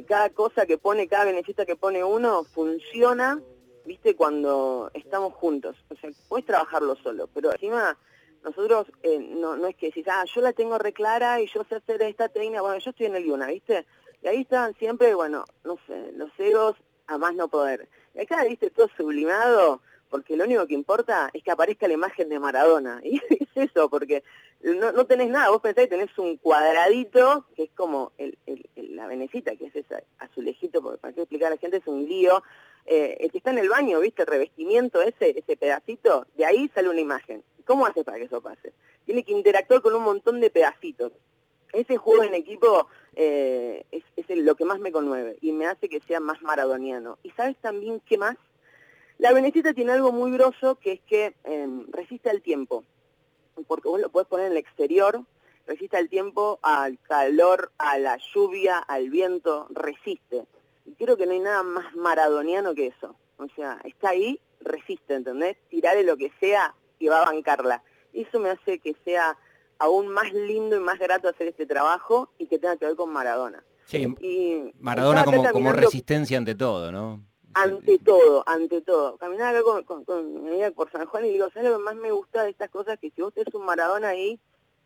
Cada 0.08 0.30
cosa 0.32 0.65
que 0.65 0.77
pone, 0.77 1.08
cada 1.08 1.25
beneficio 1.25 1.65
que 1.65 1.75
pone 1.75 2.04
uno 2.04 2.44
funciona, 2.44 3.39
¿viste? 3.86 4.15
Cuando 4.15 4.89
estamos 4.94 5.34
juntos. 5.34 5.75
O 5.89 5.96
sea, 5.96 6.10
puedes 6.27 6.46
trabajarlo 6.46 6.96
solo, 6.96 7.27
pero 7.34 7.51
encima 7.51 7.98
nosotros 8.44 8.88
no, 9.04 9.58
no 9.58 9.68
es 9.68 9.75
que 9.75 9.88
decís, 9.88 10.06
ah, 10.08 10.24
yo 10.34 10.42
la 10.42 10.54
tengo 10.54 10.77
reclara 10.77 11.42
y 11.42 11.48
yo 11.48 11.63
sé 11.68 11.75
hacer 11.75 12.01
esta 12.04 12.30
técnica, 12.30 12.62
bueno, 12.62 12.77
yo 12.77 12.92
estoy 12.92 13.08
en 13.08 13.15
el 13.15 13.25
Yuna, 13.25 13.48
¿viste? 13.48 13.86
Y 14.22 14.27
ahí 14.27 14.42
estaban 14.42 14.74
siempre, 14.75 15.13
bueno, 15.15 15.46
no 15.63 15.77
sé, 15.88 16.12
los 16.13 16.30
egos 16.38 16.75
a 17.08 17.18
más 17.18 17.36
no 17.36 17.48
poder. 17.48 17.88
Y 18.13 18.22
acá, 18.22 18.44
viste, 18.44 18.70
todo 18.70 18.88
sublimado, 18.98 19.82
porque 20.15 20.38
lo 20.38 20.45
único 20.45 20.65
que 20.65 20.74
importa 20.74 21.29
es 21.34 21.43
que 21.43 21.51
aparezca 21.51 21.89
la 21.89 21.93
imagen 21.93 22.29
de 22.29 22.39
Maradona. 22.39 23.01
Y 23.03 23.17
es 23.17 23.50
eso, 23.55 23.89
porque 23.89 24.24
no, 24.62 25.05
tenés 25.05 25.29
nada, 25.29 25.50
vos 25.50 25.62
pensás 25.62 25.84
que 25.84 25.89
tenés 25.89 26.17
un 26.17 26.38
cuadradito, 26.38 27.45
que 27.53 27.63
es 27.63 27.72
como 27.75 28.13
la 28.75 29.07
venecita, 29.07 29.57
que 29.57 29.65
es 29.65 29.75
ese 29.75 30.05
azulejito, 30.19 30.81
porque 30.81 31.00
para 31.00 31.13
qué 31.13 31.22
explicar 31.22 31.48
a 31.48 31.55
la 31.55 31.57
gente, 31.57 31.77
es 31.77 31.88
un 31.88 32.05
lío. 32.05 32.41
Eh, 32.86 33.17
el 33.19 33.31
que 33.31 33.39
está 33.39 33.51
en 33.51 33.57
el 33.57 33.67
baño, 33.67 34.00
viste, 34.00 34.22
el 34.22 34.27
revestimiento, 34.27 35.01
ese, 35.01 35.38
ese 35.38 35.57
pedacito, 35.57 36.27
de 36.38 36.45
ahí 36.45 36.72
sale 36.74 36.88
una 36.88 37.01
imagen. 37.01 37.43
¿Cómo 37.65 37.86
hace 37.86 38.05
para 38.05 38.17
que 38.17 38.25
eso 38.25 38.41
pase? 38.41 38.72
Tiene 39.05 39.25
que 39.25 39.34
interactuar 39.34 39.81
con 39.81 39.95
un 39.95 40.03
montón 40.03 40.39
de 40.39 40.50
pedacitos 40.50 41.12
ese 41.75 41.98
juego 41.98 42.24
en 42.24 42.34
equipo 42.34 42.88
eh, 43.15 43.86
es, 43.91 44.03
lo 44.29 44.55
que 44.55 44.65
más 44.65 44.79
me 44.79 44.91
conmueve 44.91 45.38
y 45.41 45.51
me 45.51 45.67
hace 45.67 45.89
que 45.89 46.00
sea 46.01 46.19
más 46.19 46.41
maradoniano. 46.41 47.17
¿Y 47.24 47.31
sabes 47.31 47.57
también 47.57 48.01
qué 48.05 48.17
más? 48.17 48.38
La 49.17 49.34
venecita 49.34 49.74
tiene 49.74 49.93
algo 49.93 50.12
muy 50.12 50.31
grosso 50.31 50.75
que 50.75 50.93
es 50.93 51.01
que 51.01 51.36
em, 51.43 51.86
resiste 51.91 52.29
al 52.29 52.41
tiempo, 52.41 52.84
porque 53.67 53.88
vos 53.88 54.00
lo 54.00 54.10
podés 54.10 54.27
poner 54.27 54.48
en 54.48 54.51
el 54.53 54.57
exterior 54.57 55.24
resiste 55.67 55.98
al 55.98 56.10
tiempo, 56.10 56.60
al 56.62 57.00
calor, 57.00 57.72
a 57.77 57.98
la 57.98 58.17
lluvia, 58.34 58.77
al 58.77 59.10
viento, 59.10 59.67
resiste. 59.72 60.45
Y 60.86 60.93
creo 60.93 61.17
que 61.17 61.25
no 61.25 61.34
hay 61.34 61.39
nada 61.39 61.63
más 61.63 61.95
maradoniano 61.95 62.75
que 62.75 62.88
eso. 62.88 63.15
O 63.38 63.48
sea, 63.55 63.79
está 63.84 64.10
ahí, 64.10 64.39
resiste, 64.62 65.15
¿entendés? 65.15 65.57
Tirarle 65.69 66.03
lo 66.03 66.17
que 66.17 66.31
sea 66.39 66.74
y 67.00 67.07
va 67.07 67.22
a 67.22 67.25
bancarla. 67.25 67.84
Eso 68.13 68.39
me 68.39 68.50
hace 68.50 68.79
que 68.79 68.95
sea 69.03 69.38
aún 69.79 70.07
más 70.07 70.31
lindo 70.34 70.77
y 70.77 70.79
más 70.79 71.00
grato 71.00 71.27
hacer 71.27 71.48
este 71.48 71.65
trabajo 71.65 72.29
y 72.38 72.48
que 72.48 72.60
tenga 72.60 72.77
que 72.77 72.86
ver 72.86 72.95
con 72.95 73.12
Maradona. 73.12 73.63
Sí, 73.86 74.15
y 74.22 74.74
Maradona 74.79 75.25
como, 75.25 75.51
como 75.51 75.72
resistencia 75.74 76.38
ante 76.38 76.55
todo, 76.55 76.91
¿no? 76.91 77.24
Ante 77.56 78.00
todo, 78.00 78.44
ante 78.48 78.82
todo. 78.82 79.16
Caminaba 79.16 79.58
acá 79.58 79.84
con, 79.86 80.04
con, 80.04 80.44
mi 80.44 80.50
amiga 80.50 80.72
por 80.72 80.92
San 80.92 81.06
Juan 81.06 81.26
y 81.26 81.30
digo, 81.30 81.50
¿sabes 81.52 81.70
lo 81.70 81.78
que 81.78 81.84
más 81.84 81.96
me 81.96 82.12
gusta 82.12 82.44
de 82.44 82.50
estas 82.50 82.70
cosas? 82.70 83.00
Que 83.00 83.12
si 83.12 83.22
vos 83.22 83.34
tenés 83.34 83.54
un 83.54 83.64
Maradona 83.64 84.10
ahí, 84.10 84.38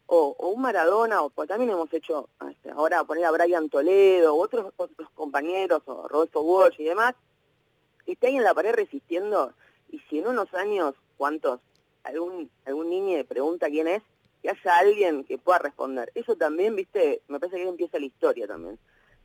o, 0.05 0.35
un 0.37 0.61
Maradona, 0.61 1.23
o 1.23 1.31
pues 1.31 1.49
también 1.49 1.71
hemos 1.71 1.91
hecho 1.91 2.29
este, 2.47 2.69
ahora 2.69 3.03
poner 3.05 3.25
a 3.25 3.31
Brian 3.31 3.69
Toledo, 3.69 4.35
o 4.35 4.39
otros, 4.39 4.71
otros 4.77 5.09
compañeros, 5.15 5.81
o 5.85 6.07
Rodolfo 6.07 6.41
Walsh 6.41 6.79
y 6.79 6.83
demás, 6.83 7.15
que 8.05 8.11
esté 8.11 8.27
ahí 8.27 8.37
en 8.37 8.43
la 8.43 8.53
pared 8.53 8.73
resistiendo, 8.73 9.51
y 9.91 9.97
si 10.07 10.19
en 10.19 10.27
unos 10.27 10.53
años, 10.53 10.93
¿cuántos? 11.17 11.59
Algún, 12.03 12.51
algún 12.65 12.89
niño 12.91 13.17
le 13.17 13.25
pregunta 13.25 13.67
quién 13.67 13.87
es, 13.87 14.03
que 14.43 14.49
haya 14.51 14.77
alguien 14.77 15.23
que 15.23 15.39
pueda 15.39 15.57
responder. 15.57 16.11
Eso 16.13 16.35
también, 16.35 16.75
viste, 16.75 17.23
me 17.27 17.39
parece 17.39 17.57
que 17.57 17.63
ahí 17.63 17.69
empieza 17.69 17.97
la 17.97 18.05
historia 18.05 18.47
también. 18.47 18.77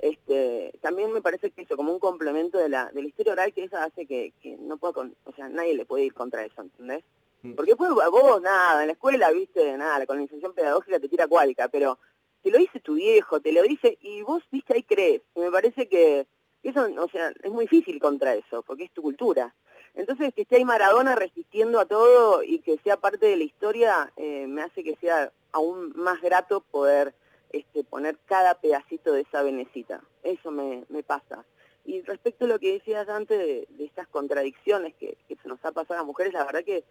Este, 0.05 0.71
también 0.83 1.11
me 1.15 1.23
parece 1.23 1.51
que 1.51 1.63
eso, 1.63 1.77
como 1.77 1.91
un 1.91 1.99
complemento 1.99 2.59
de 2.59 2.69
la, 2.69 2.91
de 2.93 3.01
la 3.01 3.09
historia 3.09 3.33
oral, 3.33 3.55
que 3.55 3.65
eso 3.65 3.79
hace 3.79 4.05
que, 4.05 4.35
no 4.61 4.77
pueda, 4.77 4.93
con, 4.93 5.17
o 5.25 5.33
sea, 5.33 5.49
nadie 5.49 5.73
le 5.73 5.87
puede 5.87 6.05
ir 6.05 6.13
contra 6.13 6.45
eso, 6.45 6.61
¿entendés? 6.61 7.03
Mm. 7.41 7.55
Porque 7.55 7.71
después 7.71 7.91
vos, 8.11 8.43
nada, 8.43 8.83
en 8.83 8.89
la 8.89 8.93
escuela, 8.93 9.31
viste, 9.31 9.79
nada, 9.79 10.01
la 10.01 10.05
colonización 10.05 10.53
pedagógica 10.53 11.01
te 11.01 11.09
tira 11.09 11.27
cuálca, 11.27 11.69
pero 11.69 11.99
te 12.43 12.51
lo 12.51 12.59
dice 12.59 12.81
tu 12.81 12.97
viejo, 12.97 13.41
te 13.41 13.51
lo 13.51 13.63
dice, 13.63 13.97
y 14.03 14.21
vos, 14.21 14.43
viste, 14.53 14.75
ahí 14.75 14.83
crees. 14.83 15.23
Y 15.35 15.41
me 15.41 15.51
parece 15.51 15.89
que 15.89 16.27
eso, 16.63 16.87
o 16.99 17.09
sea, 17.09 17.33
es 17.43 17.51
muy 17.51 17.65
difícil 17.65 17.99
contra 17.99 18.35
eso, 18.35 18.63
porque 18.63 18.85
es 18.85 18.93
tu 18.93 19.01
cultura. 19.01 19.55
Entonces, 19.95 20.35
que 20.35 20.43
esté 20.43 20.57
ahí 20.57 20.67
Maradona 20.67 21.15
resistiendo 21.15 21.81
a 21.81 21.87
todo 21.87 22.43
y 22.43 22.59
que 22.59 22.77
sea 22.85 22.99
parte 22.99 23.25
de 23.25 23.39
la 23.39 23.45
historia, 23.45 24.13
eh, 24.19 24.47
me 24.49 24.61
hace 24.61 24.85
que 24.85 24.97
sea 24.97 25.33
aún 25.53 25.95
más 25.97 26.21
grato 26.21 26.61
poder 26.61 27.15
este, 27.53 27.85
poner 27.85 28.19
cada 28.27 28.55
pedacito 28.61 29.13
de 29.13 29.23
esa 29.23 29.43
venecita. 29.43 30.03
Eso 30.23 30.51
me, 30.51 30.85
pasa. 31.07 31.45
Y 31.85 32.03
respecto 32.03 32.45
a 32.45 32.49
lo 32.49 32.59
que 32.59 32.73
decías 32.73 33.09
antes 33.09 33.39
de, 33.39 33.69
estas 33.79 34.09
contradicciones 34.09 34.95
que, 34.95 35.17
se 35.29 35.49
nos 35.49 35.65
ha 35.65 35.73
pasado 35.73 35.95
a 35.95 35.99
las 35.99 36.07
mujeres, 36.07 36.33
la 36.33 36.45
verdad 36.45 36.65
que, 36.65 36.85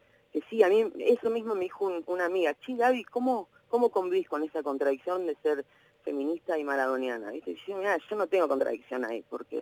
sí, 0.49 0.63
a 0.63 0.69
mí 0.69 0.91
eso 0.99 1.29
mismo 1.29 1.55
me 1.55 1.65
dijo 1.65 1.91
una 2.05 2.25
amiga, 2.25 2.55
chi 2.65 2.75
Gaby, 2.75 3.03
¿cómo, 3.05 3.49
¿cómo 3.67 3.89
convivís 3.89 4.27
con 4.27 4.43
esa 4.43 4.63
contradicción 4.63 5.25
de 5.25 5.35
ser 5.41 5.65
feminista 6.03 6.57
y 6.57 6.63
maradoniana? 6.63 7.35
Y 7.35 7.41
yo, 7.67 7.81
yo 8.09 8.15
no 8.15 8.27
tengo 8.27 8.47
contradicción 8.47 9.05
ahí, 9.05 9.23
porque 9.29 9.61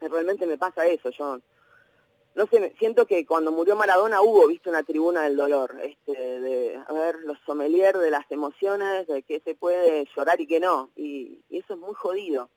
realmente 0.00 0.46
me 0.46 0.56
pasa 0.56 0.86
eso, 0.86 1.10
yo 1.10 1.40
no 2.38 2.46
sé, 2.46 2.72
siento 2.78 3.04
que 3.04 3.26
cuando 3.26 3.50
murió 3.50 3.74
Maradona 3.74 4.22
hubo, 4.22 4.46
viste, 4.46 4.70
una 4.70 4.84
tribuna 4.84 5.22
del 5.22 5.36
dolor, 5.36 5.74
este, 5.82 6.12
de, 6.12 6.67
a 6.86 6.92
ver, 6.92 7.16
los 7.24 7.38
sommelier 7.46 7.96
de 7.96 8.10
las 8.10 8.30
emociones, 8.30 9.06
de 9.06 9.22
que 9.22 9.40
se 9.40 9.54
puede 9.54 10.06
llorar 10.16 10.40
y 10.40 10.46
que 10.46 10.60
no, 10.60 10.90
y 10.96 11.40
eso 11.50 11.74
es 11.74 11.78
muy 11.78 11.94
jodido. 11.94 12.50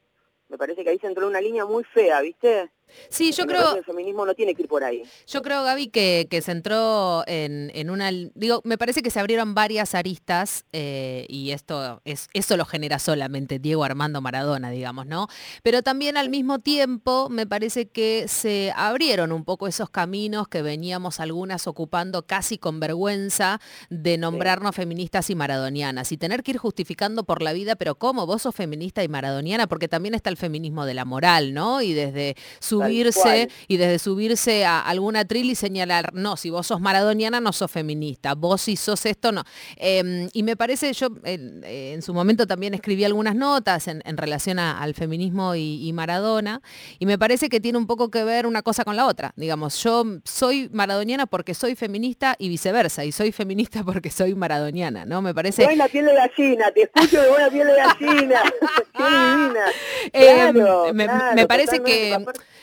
Me 0.50 0.58
parece 0.58 0.84
que 0.84 0.90
ahí 0.90 1.00
se 1.00 1.08
entró 1.08 1.28
una 1.28 1.40
línea 1.40 1.66
muy 1.66 1.84
fea, 1.84 2.20
¿viste? 2.22 2.70
Sí, 3.10 3.32
yo 3.32 3.46
creo... 3.46 3.76
El 3.76 3.84
feminismo 3.84 4.26
no 4.26 4.34
tiene 4.34 4.56
que 4.56 4.64
ir 4.64 4.68
por 4.68 4.84
ahí. 4.84 5.04
Yo 5.28 5.42
creo, 5.42 5.64
Gaby, 5.64 5.88
que, 5.88 6.28
que 6.30 6.42
se 6.42 6.52
entró 6.52 7.24
en, 7.28 7.90
una... 7.90 8.12
Digo, 8.36 8.62
me 8.64 8.78
parece 8.78 9.02
que 9.02 9.12
se 9.12 9.20
abrieron 9.20 9.54
varias 9.54 9.96
aristas 9.96 10.66
eh, 10.72 11.26
y 11.30 11.52
esto 11.52 12.02
es, 12.06 12.30
eso 12.34 12.58
lo 12.58 12.66
genera 12.66 13.00
solamente 13.00 13.60
Diego 13.60 13.84
Armando 13.84 14.22
Maradona, 14.22 14.70
digamos, 14.70 15.06
¿no? 15.06 15.28
Pero 15.64 15.82
también 15.82 16.18
al 16.18 16.30
mismo 16.30 16.60
tiempo 16.60 17.30
me 17.30 17.48
parece 17.48 17.90
que 17.90 18.28
se 18.28 18.74
abrieron 18.76 19.32
un 19.32 19.44
poco 19.44 19.68
esos 19.68 19.90
caminos 19.90 20.48
que 20.48 20.62
veníamos 20.62 21.20
algunas 21.20 21.68
ocupando 21.68 22.26
casi 22.26 22.58
con 22.58 22.80
vergüenza 22.80 23.60
de 23.90 24.18
nombrarnos 24.18 24.76
feministas 24.76 25.30
y 25.30 25.36
maradonianas 25.36 26.12
y 26.12 26.18
tener 26.18 26.44
que 26.44 26.52
ir 26.52 26.58
justificando 26.58 27.24
por 27.24 27.42
la 27.42 27.54
vida, 27.54 27.76
pero 27.76 27.96
¿cómo? 27.96 28.26
Vos 28.26 28.44
sos 28.44 28.56
feminista 28.56 29.04
y 29.04 29.08
maradoniana, 29.08 29.68
porque 29.68 29.88
también 29.88 30.16
está 30.16 30.30
el 30.30 30.38
feminismo 30.38 30.86
de 30.86 30.94
la 30.94 31.06
moral, 31.06 31.54
¿no? 31.54 31.82
Y 31.82 31.94
desde 31.94 32.36
su 32.60 32.81
subirse 32.84 33.50
y 33.68 33.78
desde 33.78 34.00
subirse 34.00 34.66
a 34.66 34.80
alguna 34.80 35.26
tril 35.26 35.50
y 35.50 35.56
señalar, 35.56 36.14
no, 36.14 36.38
si 36.38 36.50
vos 36.50 36.68
sos 36.68 36.82
maradoniana 36.82 37.40
no 37.40 37.54
sos 37.54 37.72
feminista, 37.72 38.36
vos 38.36 38.62
si 38.62 38.76
sos 38.76 39.06
esto 39.06 39.32
no. 39.32 39.44
Em, 39.78 40.30
y 40.34 40.44
me 40.44 40.56
parece, 40.56 40.94
yo 40.94 41.10
en 41.24 42.02
su 42.02 42.14
momento 42.14 42.48
también 42.48 42.74
escribí 42.74 43.04
algunas 43.04 43.36
notas 43.36 43.88
en, 43.88 44.02
relación 44.18 44.60
al 44.60 44.94
feminismo 44.94 45.56
y, 45.56 45.92
Maradona, 45.94 46.62
y 47.00 47.06
me 47.06 47.18
parece 47.18 47.50
que 47.50 47.60
tiene 47.60 47.78
un 47.78 47.88
poco 47.88 48.12
que 48.12 48.24
ver 48.24 48.46
una 48.46 48.62
cosa 48.62 48.84
con 48.84 48.96
la 48.96 49.08
otra. 49.08 49.34
Digamos, 49.36 49.82
yo 49.84 50.04
soy 50.26 50.70
maradoniana 50.72 51.26
porque 51.26 51.54
soy 51.54 51.76
feminista 51.76 52.36
y 52.38 52.50
viceversa, 52.50 53.06
y 53.06 53.12
soy 53.12 53.32
feminista 53.32 53.84
porque 53.86 54.10
soy 54.10 54.36
maradoniana, 54.36 55.06
¿no? 55.06 55.22
Me 55.22 55.34
parece... 55.34 55.76
La 55.76 55.88
piel 55.88 56.06
de 56.06 56.14
gallina, 56.14 56.72
te 56.72 56.84
escucho 56.84 57.22
de 57.22 57.30
buena 57.30 57.50
piel 57.50 57.68
de 57.68 57.76
gallina. 57.76 58.42
Qué 58.98 59.04
divina. 59.04 59.66
Em, 60.14 60.96
me, 61.36 61.48
parece 61.48 61.82
que 61.82 62.18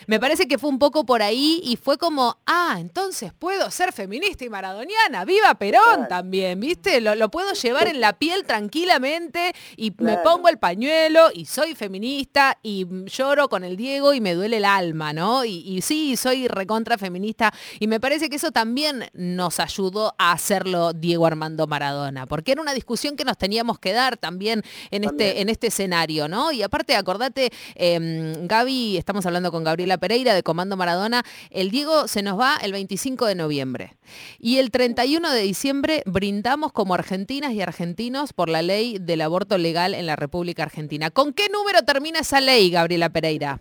me 0.08 0.18
parece 0.18 0.48
que 0.48 0.56
fue 0.56 0.70
un 0.70 0.78
poco 0.78 1.04
por 1.04 1.20
ahí 1.20 1.60
y 1.62 1.76
fue 1.76 1.98
como, 1.98 2.38
ah, 2.46 2.76
entonces 2.78 3.30
puedo 3.38 3.70
ser 3.70 3.92
feminista 3.92 4.42
y 4.42 4.48
maradoniana, 4.48 5.26
viva 5.26 5.54
Perón 5.56 6.08
también, 6.08 6.58
¿viste? 6.58 7.02
Lo, 7.02 7.28
puedo 7.28 7.52
llevar 7.52 7.88
en 7.88 8.00
la 8.00 8.14
piel 8.14 8.44
tranquilamente 8.46 9.52
y 9.76 9.92
me 9.98 10.16
pongo 10.16 10.48
el 10.48 10.56
pañuelo 10.56 11.28
y 11.34 11.44
soy 11.44 11.74
feminista 11.74 12.56
y 12.62 12.86
lloro 13.04 13.50
con 13.50 13.64
el 13.64 13.76
Diego 13.76 14.14
y 14.14 14.22
me 14.22 14.32
duele 14.32 14.56
el 14.56 14.64
alma, 14.64 15.12
¿no? 15.12 15.44
Y, 15.44 15.82
sí, 15.82 16.16
soy 16.16 16.48
recontra 16.48 16.96
feminista 16.96 17.52
y 17.78 17.86
me 17.86 18.00
parece 18.00 18.30
que 18.30 18.36
eso 18.36 18.50
también 18.50 19.10
nos 19.12 19.60
ayudó 19.60 20.14
a 20.16 20.32
hacerlo 20.32 20.94
Diego 20.94 21.26
Armando 21.26 21.66
Maradona, 21.66 22.24
porque 22.24 22.52
era 22.52 22.62
una 22.62 22.72
discusión 22.72 23.14
que 23.14 23.26
nos 23.26 23.36
teníamos 23.36 23.78
que 23.78 23.92
dar 23.92 24.16
también 24.16 24.62
en, 24.90 25.04
Este, 25.04 25.42
en 25.42 25.50
este 25.50 25.66
escenario, 25.66 26.28
¿no? 26.28 26.50
Y 26.50 26.62
aparte, 26.62 26.96
acordate, 26.96 27.50
em, 27.74 28.46
Gaby, 28.46 28.96
estamos 28.96 29.26
hablando 29.26 29.52
con 29.52 29.64
Gabriela 29.64 29.97
Pereira 29.98 30.34
de 30.34 30.42
Comando 30.42 30.76
Maradona, 30.76 31.24
el 31.50 31.70
Diego 31.70 32.08
se 32.08 32.22
nos 32.22 32.38
va 32.38 32.56
el 32.62 32.72
25 32.72 33.26
de 33.26 33.34
noviembre. 33.34 33.96
Y 34.38 34.58
el 34.58 34.70
31 34.70 35.30
de 35.30 35.42
diciembre 35.42 36.02
brindamos 36.06 36.72
como 36.72 36.94
argentinas 36.94 37.52
y 37.52 37.60
argentinos 37.60 38.32
por 38.32 38.48
la 38.48 38.62
ley 38.62 38.98
del 39.00 39.20
aborto 39.20 39.58
legal 39.58 39.94
en 39.94 40.06
la 40.06 40.16
República 40.16 40.62
Argentina. 40.62 41.10
¿Con 41.10 41.32
qué 41.32 41.48
número 41.48 41.82
termina 41.82 42.20
esa 42.20 42.40
ley, 42.40 42.70
Gabriela 42.70 43.10
Pereira? 43.10 43.60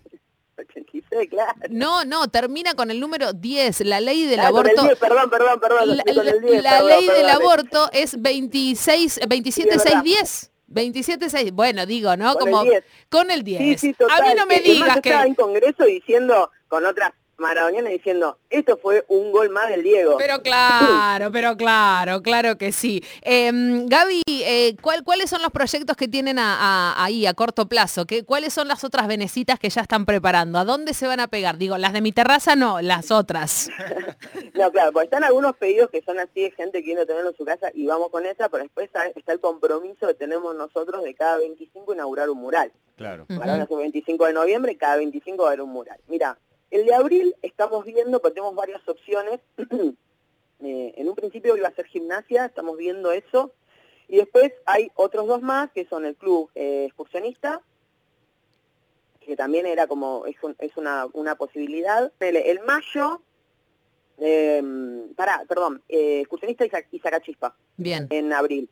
86, 0.58 1.30
claro. 1.30 1.54
No, 1.70 2.06
no, 2.06 2.28
termina 2.28 2.74
con 2.74 2.90
el 2.92 3.00
número 3.00 3.34
10, 3.34 3.82
la 3.82 4.00
ley 4.00 4.26
del 4.26 4.40
ah, 4.40 4.48
aborto. 4.48 4.84
10, 4.84 4.98
perdón, 4.98 5.30
perdón, 5.30 5.60
perdón. 5.60 5.98
La, 5.98 6.82
ley 6.82 7.08
del 7.08 7.30
aborto 7.30 7.90
es 7.94 8.20
26, 8.22 9.20
27610. 9.28 10.52
27.6, 10.70 11.52
bueno, 11.54 11.86
digo, 11.86 12.16
¿no? 12.18 12.34
Con 12.36 12.52
Como 12.52 12.64
el 12.64 12.70
10. 12.70 12.84
con 13.10 13.32
el 13.32 13.44
10. 13.44 13.84
A 13.84 14.22
mí 14.22 14.30
no 14.36 14.46
me 14.46 14.60
digas 14.60 15.00
que... 15.02 15.10
Estaba 15.10 15.26
en 15.26 15.36
Congreso 15.36 15.86
diciendo 15.86 16.52
con 16.68 16.86
otras 16.86 17.12
maradoniana 17.38 17.90
diciendo, 17.90 18.38
esto 18.50 18.78
fue 18.78 19.06
un 19.08 19.32
gol 19.32 19.50
más 19.50 19.70
del 19.70 19.84
Diego. 19.84 20.16
Pero 20.18 20.42
claro, 20.42 21.32
pero 21.32 21.56
claro, 21.56 22.22
claro 22.22 22.58
que 22.58 22.72
sí. 22.72 23.04
Em, 23.22 23.88
Gaby, 23.88 24.22
eh, 24.28 24.76
¿cuáles 24.82 25.30
son 25.30 25.42
los 25.42 25.52
proyectos 25.52 25.96
que 25.96 26.08
tienen 26.08 26.38
ahí 26.40 27.26
a 27.26 27.34
corto 27.34 27.68
plazo? 27.68 28.06
¿Qué, 28.06 28.24
¿Cuáles 28.24 28.54
son 28.54 28.68
las 28.68 28.84
otras 28.84 29.08
venecitas 29.08 29.60
que 29.60 29.70
ya 29.70 29.82
están 29.82 30.06
preparando? 30.06 30.60
¿A 30.60 30.66
dónde 30.66 30.94
se 30.94 31.08
van 31.08 31.20
a 31.20 31.28
pegar? 31.28 31.58
Digo, 31.58 31.78
las 31.78 31.94
de 31.94 32.02
mi 32.02 32.12
terraza 32.12 32.56
no, 32.56 32.82
las 32.82 33.12
otras. 33.12 33.70
no, 34.56 34.72
claro, 34.72 34.92
porque 34.92 35.06
están 35.06 35.24
algunos 35.24 35.56
pedidos 35.58 35.90
que 35.90 36.02
son 36.02 36.20
así 36.20 36.42
de 36.42 36.52
gente 36.52 36.80
que 36.80 36.86
quiere 36.86 37.06
tenerlo 37.06 37.30
en 37.30 37.38
su 37.38 37.46
casa 37.46 37.70
y 37.74 37.86
vamos 37.86 38.10
con 38.10 38.26
esa, 38.26 38.50
pero 38.50 38.64
después 38.64 38.90
está 39.16 39.32
el 39.32 39.40
compromiso 39.40 40.08
que 40.08 40.14
tenemos 40.14 40.56
nosotros 40.56 41.04
de 41.04 41.14
cada 41.14 41.38
25 41.38 41.94
inaugurar 41.94 42.30
un 42.30 42.40
mural. 42.40 42.72
Claro. 42.96 43.26
Para 43.28 43.56
el 43.56 43.68
25 43.68 44.26
de 44.26 44.34
noviembre, 44.34 44.76
cada 44.76 44.98
25 44.98 45.44
va 45.44 45.50
a 45.50 45.52
haber 45.52 45.62
un 45.62 45.70
mural. 45.70 46.00
Mira, 46.08 46.38
el 46.72 46.86
de 46.86 46.94
abril 46.94 47.36
estamos 47.42 47.86
viendo, 47.86 48.22
porque 48.22 48.36
tenemos 48.36 48.56
varias 48.56 48.88
opciones. 48.88 49.40
Eh, 50.60 50.96
en 50.98 51.08
un 51.08 51.14
principio 51.14 51.56
iba 51.56 51.68
a 51.68 51.76
ser 51.76 51.86
gimnasia, 51.86 52.46
estamos 52.46 52.78
viendo 52.78 53.12
eso. 53.12 53.54
Y 54.08 54.18
después 54.18 54.52
hay 54.66 54.90
otros 54.96 55.28
dos 55.28 55.44
más, 55.44 55.72
que 55.72 55.86
son 55.86 56.04
el 56.04 56.16
club 56.16 56.50
eh, 56.56 56.86
excursionista, 56.86 57.62
que 59.20 59.36
también 59.36 59.68
era 59.68 59.86
como, 59.86 60.26
es, 60.26 60.38
una, 60.76 61.36
posibilidad. 61.36 62.12
El, 62.20 62.60
mayo, 62.62 63.22
em, 64.18 65.14
pará, 65.14 65.44
perdón, 65.48 65.84
eh, 65.90 66.22
excursionista 66.22 66.66
y, 66.66 67.00
Sacachispa. 67.00 67.56
Bien. 67.76 68.08
En 68.10 68.34
abril. 68.34 68.68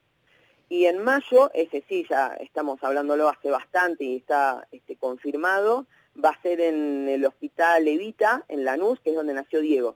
Y 0.70 0.86
en 0.86 1.04
mayo, 1.04 1.52
ese 1.54 1.84
sí, 1.88 2.06
ya 2.10 2.36
estamos 2.40 2.84
hablándolo 2.84 3.30
hace 3.30 3.52
bastante 3.52 4.06
y 4.06 4.16
está 4.18 4.68
este, 4.72 4.96
confirmado, 4.96 5.86
va 6.24 6.30
a 6.30 6.42
ser 6.42 6.62
en 6.62 7.08
el 7.10 7.26
Hospital 7.26 7.88
Evita, 7.88 8.44
en 8.48 8.64
Lanús, 8.66 9.00
que 9.00 9.12
es 9.12 9.16
donde 9.16 9.34
nació 9.34 9.62
Diego. 9.62 9.96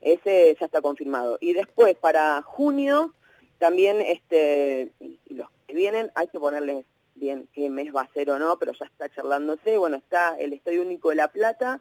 Ese 0.00 0.56
ya 0.58 0.66
está 0.66 0.80
confirmado. 0.80 1.38
Y 1.40 1.52
después, 1.52 1.96
para 1.96 2.42
junio, 2.42 3.14
también 3.58 4.00
este, 4.00 4.92
los 5.26 5.48
que 5.66 5.74
vienen 5.74 6.10
hay 6.14 6.28
que 6.28 6.38
ponerles 6.38 6.86
bien 7.14 7.48
qué 7.52 7.68
mes 7.68 7.94
va 7.94 8.02
a 8.02 8.12
ser 8.12 8.30
o 8.30 8.38
no, 8.38 8.58
pero 8.58 8.72
ya 8.72 8.86
está 8.86 9.08
charlándose. 9.08 9.76
Bueno, 9.76 9.96
está 9.96 10.36
el 10.38 10.52
Estadio 10.52 10.82
Único 10.82 11.10
de 11.10 11.16
La 11.16 11.28
Plata. 11.28 11.80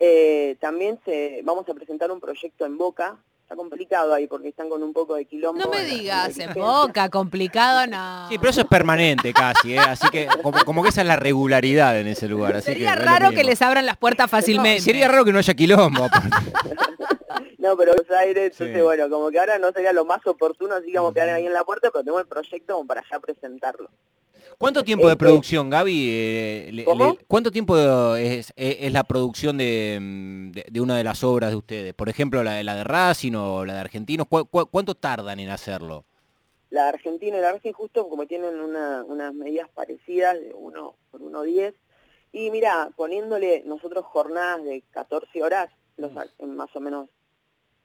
Eh, 0.00 0.56
también 0.60 0.98
se, 1.04 1.40
vamos 1.44 1.68
a 1.68 1.74
presentar 1.74 2.10
un 2.10 2.20
proyecto 2.20 2.66
en 2.66 2.76
Boca. 2.76 3.18
Está 3.52 3.60
complicado 3.60 4.14
ahí 4.14 4.26
porque 4.26 4.48
están 4.48 4.70
con 4.70 4.82
un 4.82 4.94
poco 4.94 5.14
de 5.14 5.26
quilombo. 5.26 5.60
No 5.60 5.68
me 5.68 5.84
digas, 5.84 6.38
en 6.38 6.54
Boca, 6.54 7.10
complicado 7.10 7.86
no. 7.86 8.26
Sí, 8.30 8.38
pero 8.38 8.48
eso 8.48 8.62
es 8.62 8.66
permanente 8.66 9.34
casi, 9.34 9.74
¿eh? 9.74 9.78
así 9.78 10.08
que 10.08 10.26
como, 10.64 10.82
que 10.82 10.88
esa 10.88 11.02
es 11.02 11.06
la 11.06 11.16
regularidad 11.16 12.00
en 12.00 12.06
ese 12.06 12.28
lugar. 12.28 12.56
Así 12.56 12.68
sería 12.68 12.94
raro 12.94 13.30
que 13.30 13.44
les 13.44 13.60
abran 13.60 13.84
las 13.84 13.98
puertas 13.98 14.30
fácilmente. 14.30 14.80
sería 14.80 15.06
raro 15.06 15.26
que 15.26 15.32
no 15.34 15.38
haya 15.38 15.52
quilombo. 15.52 16.08
No, 17.58 17.76
pero 17.76 17.92
Buenos 17.92 18.10
Aires, 18.10 18.52
entonces 18.52 18.82
bueno, 18.82 19.08
como 19.08 19.30
que 19.30 19.38
ahora 19.38 19.58
no 19.58 19.72
sería 19.72 19.92
lo 19.92 20.04
más 20.04 20.26
oportuno, 20.26 20.74
así 20.74 20.92
como 20.92 21.12
quedar 21.12 21.30
ahí 21.30 21.46
en 21.46 21.52
la 21.52 21.64
puerta, 21.64 21.90
pero 21.90 22.04
tengo 22.04 22.20
el 22.20 22.26
proyecto 22.26 22.74
como 22.74 22.86
para 22.86 23.02
ya 23.10 23.20
presentarlo. 23.20 23.88
¿Cuánto 24.58 24.84
tiempo 24.84 25.06
de 25.06 25.14
este, 25.14 25.24
producción, 25.24 25.70
Gaby? 25.70 26.08
Eh, 26.10 26.84
¿Cuánto 27.26 27.50
tiempo 27.50 27.76
es, 28.16 28.52
la 28.56 29.04
producción 29.04 29.56
mm, 29.56 30.52
de, 30.52 30.80
una 30.80 30.96
de 30.96 31.04
las 31.04 31.24
obras 31.24 31.50
de 31.50 31.56
ustedes? 31.56 31.94
Por 31.94 32.08
ejemplo, 32.08 32.42
la, 32.42 32.62
la 32.62 32.76
de 32.76 32.84
Racing 32.84 33.32
o 33.34 33.64
la 33.64 33.74
de 33.74 33.80
Argentinos. 33.80 34.26
cuánto 34.28 34.94
tardan 34.94 35.40
en 35.40 35.50
hacerlo? 35.50 36.04
La 36.70 36.84
de 36.84 36.88
Argentina 36.90 37.36
y 37.36 37.40
la 37.40 37.52
Racing 37.52 37.72
justo 37.72 38.08
como 38.08 38.26
tienen 38.26 38.60
unas 38.60 39.34
medidas 39.34 39.68
parecidas 39.74 40.34
de 40.38 40.52
1 40.54 40.94
por 41.10 41.20
1.10. 41.20 41.74
Y 42.32 42.50
mira, 42.50 42.90
poniéndole 42.96 43.62
nosotros 43.66 44.04
jornadas 44.06 44.64
de 44.64 44.82
14 44.90 45.42
horas, 45.42 45.70
los, 45.96 46.12
mm. 46.12 46.46
más 46.46 46.74
o 46.74 46.80
menos 46.80 47.08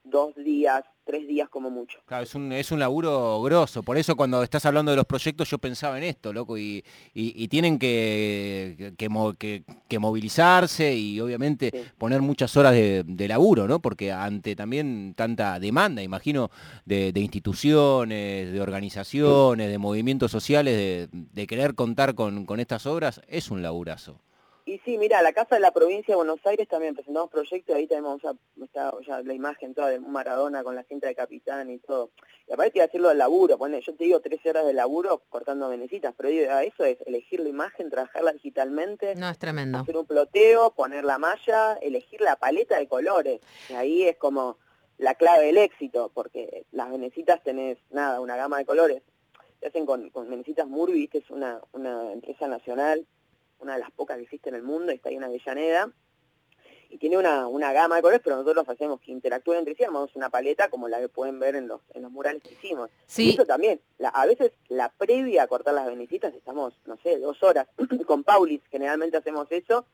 dos 0.09 0.35
días, 0.35 0.83
tres 1.05 1.27
días 1.27 1.49
como 1.49 1.69
mucho. 1.69 1.99
Claro, 2.05 2.23
es 2.23 2.35
un, 2.35 2.51
es 2.51 2.71
un 2.71 2.79
laburo 2.79 3.41
grosso, 3.41 3.83
por 3.83 3.97
eso 3.97 4.15
cuando 4.15 4.43
estás 4.43 4.65
hablando 4.65 4.91
de 4.91 4.97
los 4.97 5.05
proyectos 5.05 5.49
yo 5.49 5.57
pensaba 5.57 5.97
en 5.97 6.03
esto, 6.03 6.33
loco, 6.33 6.57
y, 6.57 6.83
y, 7.13 7.47
tienen 7.47 7.79
que, 7.79 8.93
que, 8.97 9.99
movilizarse 9.99 10.95
y 10.95 11.19
obviamente 11.19 11.71
poner 11.97 12.21
muchas 12.21 12.55
horas 12.57 12.73
de, 12.73 13.27
laburo, 13.27 13.67
¿no? 13.67 13.79
Porque 13.79 14.11
ante 14.11 14.55
también 14.55 15.13
tanta 15.15 15.59
demanda, 15.59 16.01
imagino, 16.01 16.51
de, 16.85 17.11
instituciones, 17.15 18.51
de 18.51 18.61
organizaciones, 18.61 19.69
de 19.69 19.77
movimientos 19.77 20.31
sociales, 20.31 21.09
de, 21.11 21.47
querer 21.47 21.75
contar 21.75 22.15
con, 22.15 22.45
con 22.45 22.59
estas 22.59 22.85
obras, 22.85 23.21
es 23.27 23.49
un 23.49 23.61
laburazo. 23.61 24.19
Y 24.67 24.79
sí, 24.79 24.97
mira, 24.97 25.21
la 25.21 25.31
Casa 25.31 25.55
de 25.55 25.61
la 25.61 25.71
Provincia 25.71 26.11
de 26.11 26.17
Buenos 26.17 26.45
Aires 26.45 26.67
también 26.67 26.93
presentamos 26.93 27.29
proyectos, 27.29 27.73
ahí 27.73 27.87
tenemos 27.87 28.21
está 28.61 28.93
ya 29.07 29.21
la 29.21 29.33
imagen 29.33 29.73
toda 29.73 29.87
de 29.87 30.01
Maradona 30.01 30.61
con 30.61 30.75
la 30.75 30.83
cinta 30.83 31.07
de 31.07 31.15
capitán 31.15 31.71
y 31.71 31.77
todo. 31.77 32.11
Y 32.49 32.51
aparte 32.51 32.79
de 32.79 32.83
hacerlo 32.83 33.07
del 33.07 33.19
laburo, 33.19 33.57
pone, 33.57 33.79
yo 33.79 33.95
te 33.95 34.03
digo 34.03 34.19
13 34.19 34.49
horas 34.49 34.65
de 34.65 34.73
laburo 34.73 35.21
cortando 35.29 35.69
venecitas, 35.69 36.13
pero 36.17 36.27
eso 36.27 36.83
es 36.83 36.97
elegir 37.05 37.39
la 37.39 37.47
imagen, 37.47 37.89
trabajarla 37.89 38.33
digitalmente. 38.33 39.15
No, 39.15 39.29
es 39.29 39.39
tremendo. 39.39 39.77
Hacer 39.77 39.95
un 39.95 40.05
ploteo, 40.05 40.71
poner 40.71 41.05
la 41.05 41.17
malla, 41.17 41.75
elegir 41.75 42.19
la 42.19 42.35
paleta 42.35 42.77
de 42.77 42.89
colores. 42.89 43.39
Y 43.69 43.73
ahí 43.73 44.03
es 44.03 44.17
como 44.17 44.57
la 44.97 45.15
clave 45.15 45.45
del 45.45 45.59
éxito, 45.59 46.11
porque 46.13 46.65
las 46.73 46.91
venecitas 46.91 47.41
tenés, 47.41 47.77
nada, 47.89 48.19
una 48.19 48.35
gama 48.35 48.57
de 48.57 48.65
colores. 48.65 49.01
Se 49.61 49.67
hacen 49.67 49.85
con, 49.85 50.09
con 50.09 50.29
venecitas 50.29 50.67
Murby, 50.67 51.07
que 51.07 51.19
es 51.19 51.29
una, 51.29 51.61
una 51.71 52.11
empresa 52.11 52.49
nacional 52.49 53.07
una 53.59 53.73
de 53.73 53.79
las 53.79 53.91
pocas 53.91 54.17
que 54.17 54.23
existe 54.23 54.49
en 54.49 54.55
el 54.55 54.63
mundo, 54.63 54.91
está 54.91 55.09
ahí 55.09 55.15
en 55.15 55.23
Avellaneda, 55.23 55.91
y 56.89 56.97
tiene 56.97 57.17
una, 57.17 57.47
una 57.47 57.73
gama 57.73 57.97
de 57.97 58.01
colores, 58.01 58.21
pero 58.23 58.37
nosotros 58.37 58.67
hacemos 58.69 59.01
que 59.01 59.11
interactúen 59.11 59.59
entre 59.59 59.75
sí, 59.75 59.83
armamos 59.83 60.15
una 60.15 60.29
paleta 60.29 60.69
como 60.69 60.87
la 60.87 60.99
que 60.99 61.09
pueden 61.09 61.39
ver 61.39 61.55
en 61.55 61.67
los, 61.67 61.81
en 61.93 62.01
los 62.01 62.11
murales 62.11 62.41
que 62.41 62.53
hicimos. 62.53 62.89
Y 63.17 63.31
eso 63.31 63.45
también, 63.45 63.81
a 64.01 64.25
veces 64.25 64.53
la 64.69 64.89
previa 64.89 65.43
a 65.43 65.47
cortar 65.47 65.73
las 65.73 65.87
venecitas 65.87 66.33
estamos, 66.33 66.73
no 66.85 66.97
sé, 66.97 67.19
dos 67.19 67.41
horas, 67.43 67.67
con 68.05 68.23
Paulis 68.23 68.61
generalmente 68.69 69.17
hacemos 69.17 69.51
eso, 69.51 69.85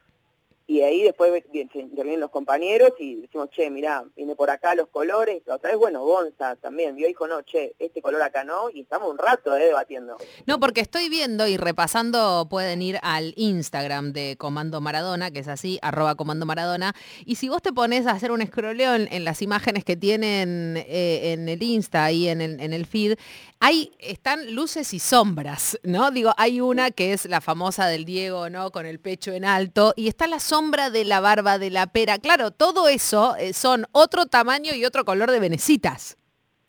y 0.65 0.81
ahí 0.81 1.03
después 1.03 1.43
intervienen 1.51 2.21
los 2.21 2.31
compañeros 2.31 2.91
y 2.97 3.15
decimos, 3.15 3.49
che, 3.49 3.69
mirá, 3.69 4.05
viene 4.15 4.35
por 4.35 4.49
acá 4.49 4.75
los 4.75 4.87
colores, 4.87 5.41
otra 5.47 5.71
vez, 5.71 5.77
bueno, 5.77 6.05
Gonza 6.05 6.55
también 6.55 6.95
vio, 6.95 7.07
dijo, 7.07 7.27
no, 7.27 7.41
che, 7.41 7.75
este 7.79 8.01
color 8.01 8.21
acá 8.21 8.45
no, 8.45 8.69
y 8.69 8.81
estamos 8.81 9.09
un 9.09 9.17
rato 9.17 9.55
eh, 9.57 9.65
debatiendo. 9.65 10.17
No, 10.45 10.59
porque 10.59 10.79
estoy 10.79 11.09
viendo 11.09 11.47
y 11.47 11.57
repasando, 11.57 12.47
pueden 12.49 12.81
ir 12.81 12.97
al 13.01 13.33
Instagram 13.35 14.13
de 14.13 14.37
Comando 14.37 14.79
Maradona, 14.79 15.31
que 15.31 15.39
es 15.39 15.49
así, 15.49 15.79
arroba 15.81 16.15
Comando 16.15 16.45
Maradona, 16.45 16.93
y 17.25 17.35
si 17.35 17.49
vos 17.49 17.61
te 17.61 17.73
pones 17.73 18.07
a 18.07 18.11
hacer 18.11 18.31
un 18.31 18.41
escroleo 18.41 18.95
en, 18.95 19.23
las 19.23 19.41
imágenes 19.41 19.83
que 19.83 19.95
tienen 19.95 20.77
eh, 20.77 21.33
en 21.33 21.49
el 21.49 21.61
Insta 21.61 22.11
y 22.11 22.29
en 22.29 22.41
el, 22.41 22.59
en 22.59 22.73
el 22.73 22.85
feed, 22.85 23.17
hay, 23.59 23.91
están 23.99 24.53
luces 24.53 24.93
y 24.93 24.99
sombras, 24.99 25.79
¿no? 25.83 26.11
Digo, 26.11 26.33
hay 26.37 26.59
una 26.59 26.91
que 26.91 27.13
es 27.13 27.25
la 27.25 27.39
famosa 27.39 27.87
del 27.87 28.03
Diego, 28.03 28.49
¿no? 28.49 28.71
Con 28.71 28.85
el 28.85 28.99
pecho 28.99 29.31
en 29.31 29.45
alto, 29.45 29.93
y 29.95 30.07
está 30.07 30.27
la 30.27 30.39
de 30.53 31.03
la 31.03 31.19
barba 31.19 31.57
de 31.57 31.71
la 31.71 31.87
pera. 31.87 32.19
Claro, 32.19 32.51
todo 32.51 32.87
eso 32.87 33.35
eh, 33.37 33.53
son 33.53 33.87
otro 33.91 34.27
tamaño 34.27 34.75
y 34.75 34.85
otro 34.85 35.03
color 35.03 35.31
de 35.31 35.39
venecitas. 35.39 36.15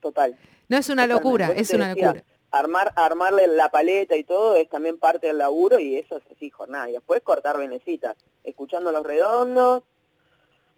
Total. 0.01 0.39
No 0.69 0.79
es 0.79 0.89
una 0.89 1.07
locura, 1.07 1.53
es 1.55 1.71
una 1.71 1.91
locura. 1.91 2.25
Armar, 2.51 2.93
armarle 2.97 3.47
la 3.47 3.69
paleta 3.69 4.17
y 4.17 4.25
todo 4.25 4.57
es 4.57 4.71
también 4.71 4.99
parte 4.99 5.27
del 5.27 5.37
laburo 5.37 5.79
y 5.79 5.97
eso 5.97 6.17
es 6.17 6.23
así, 6.35 6.49
jornada. 6.49 6.89
Y 6.89 6.93
después 6.93 7.21
cortar 7.21 7.59
venecitas, 7.59 8.17
escuchando 8.43 8.91
los 8.91 9.05
redondos, 9.05 9.83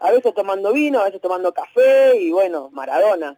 a 0.01 0.11
veces 0.11 0.35
tomando 0.35 0.73
vino, 0.73 0.99
a 0.99 1.05
veces 1.05 1.21
tomando 1.21 1.53
café 1.53 2.17
y 2.19 2.33
bueno, 2.33 2.71
Maradona. 2.73 3.37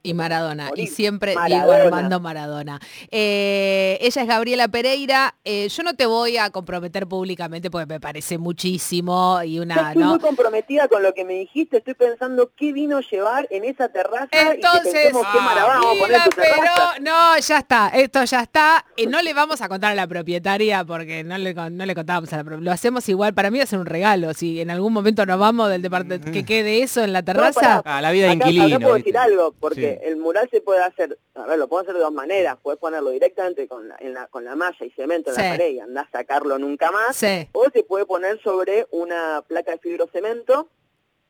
Y 0.00 0.14
Maradona, 0.14 0.70
y 0.76 0.86
siempre 0.86 1.34
digo 1.48 1.72
Armando 1.72 2.20
Maradona. 2.20 2.80
Eh, 3.10 3.98
ella 4.00 4.22
es 4.22 4.28
Gabriela 4.28 4.68
Pereira. 4.68 5.34
Eh, 5.44 5.68
yo 5.68 5.82
no 5.82 5.94
te 5.94 6.06
voy 6.06 6.36
a 6.36 6.50
comprometer 6.50 7.06
públicamente 7.08 7.68
porque 7.68 7.86
me 7.86 8.00
parece 8.00 8.38
muchísimo 8.38 9.42
y 9.42 9.58
una. 9.58 9.88
estoy 9.88 10.04
muy 10.04 10.18
comprometida 10.20 10.86
con 10.86 11.02
lo 11.02 11.12
que 11.14 11.24
me 11.24 11.34
dijiste. 11.34 11.78
Estoy 11.78 11.94
pensando 11.94 12.52
qué 12.56 12.72
vino 12.72 13.00
llevar 13.00 13.48
en 13.50 13.64
esa 13.64 13.88
terraza. 13.88 14.28
Entonces, 14.30 15.08
qué 15.12 15.40
Maradona 15.40 15.80
vamos 15.80 15.96
a 15.96 16.00
poner 16.00 16.22
tu 16.22 16.30
pero 16.36 16.72
no, 17.00 17.38
ya 17.38 17.58
está. 17.58 17.88
Esto 17.88 18.24
ya 18.24 18.42
está. 18.42 18.84
Eh, 18.96 19.06
no 19.08 19.20
le 19.20 19.34
vamos 19.34 19.60
a 19.62 19.68
contar 19.68 19.92
a 19.92 19.94
la 19.96 20.06
propietaria 20.06 20.84
porque 20.84 21.24
no 21.24 21.36
le, 21.38 21.54
no 21.54 21.86
le 21.86 21.94
contábamos 21.96 22.32
a 22.32 22.36
la 22.36 22.44
propietaria. 22.44 22.70
Lo 22.70 22.72
hacemos 22.72 23.08
igual. 23.08 23.34
Para 23.34 23.50
mí 23.50 23.58
va 23.58 23.64
a 23.64 23.66
ser 23.66 23.80
un 23.80 23.86
regalo. 23.86 24.32
Si 24.32 24.60
en 24.60 24.70
algún 24.70 24.92
momento 24.92 25.26
nos 25.26 25.40
vamos 25.40 25.68
del 25.70 25.82
departamento, 25.82 26.30
que 26.30 26.44
quede 26.44 26.82
eso 26.82 27.02
en 27.02 27.12
la 27.12 27.22
terraza. 27.22 27.82
a 27.84 28.00
la 28.00 28.12
vida 28.12 28.28
de 28.28 28.34
inquilino. 28.34 28.78
puedo 28.78 28.94
decir 28.94 29.18
algo 29.18 29.54
porque 29.58 29.87
el 30.02 30.16
mural 30.16 30.48
se 30.50 30.60
puede 30.60 30.82
hacer, 30.82 31.18
a 31.34 31.46
ver, 31.46 31.58
lo 31.58 31.68
puedo 31.68 31.82
hacer 31.82 31.94
de 31.94 32.00
dos 32.00 32.12
maneras, 32.12 32.56
puedes 32.62 32.78
ponerlo 32.78 33.10
directamente 33.10 33.66
con 33.68 33.88
la, 33.88 34.26
con 34.28 34.44
la 34.44 34.56
malla 34.56 34.84
y 34.84 34.90
cemento 34.90 35.30
en 35.30 35.36
la 35.36 35.50
pared 35.50 35.70
y 35.70 35.80
andás 35.80 36.08
a 36.08 36.18
sacarlo 36.18 36.58
nunca 36.58 36.90
más, 36.90 37.16
o 37.52 37.70
se 37.70 37.82
puede 37.82 38.06
poner 38.06 38.40
sobre 38.42 38.86
una 38.90 39.42
placa 39.46 39.72
de 39.72 39.78
fibrocemento 39.78 40.68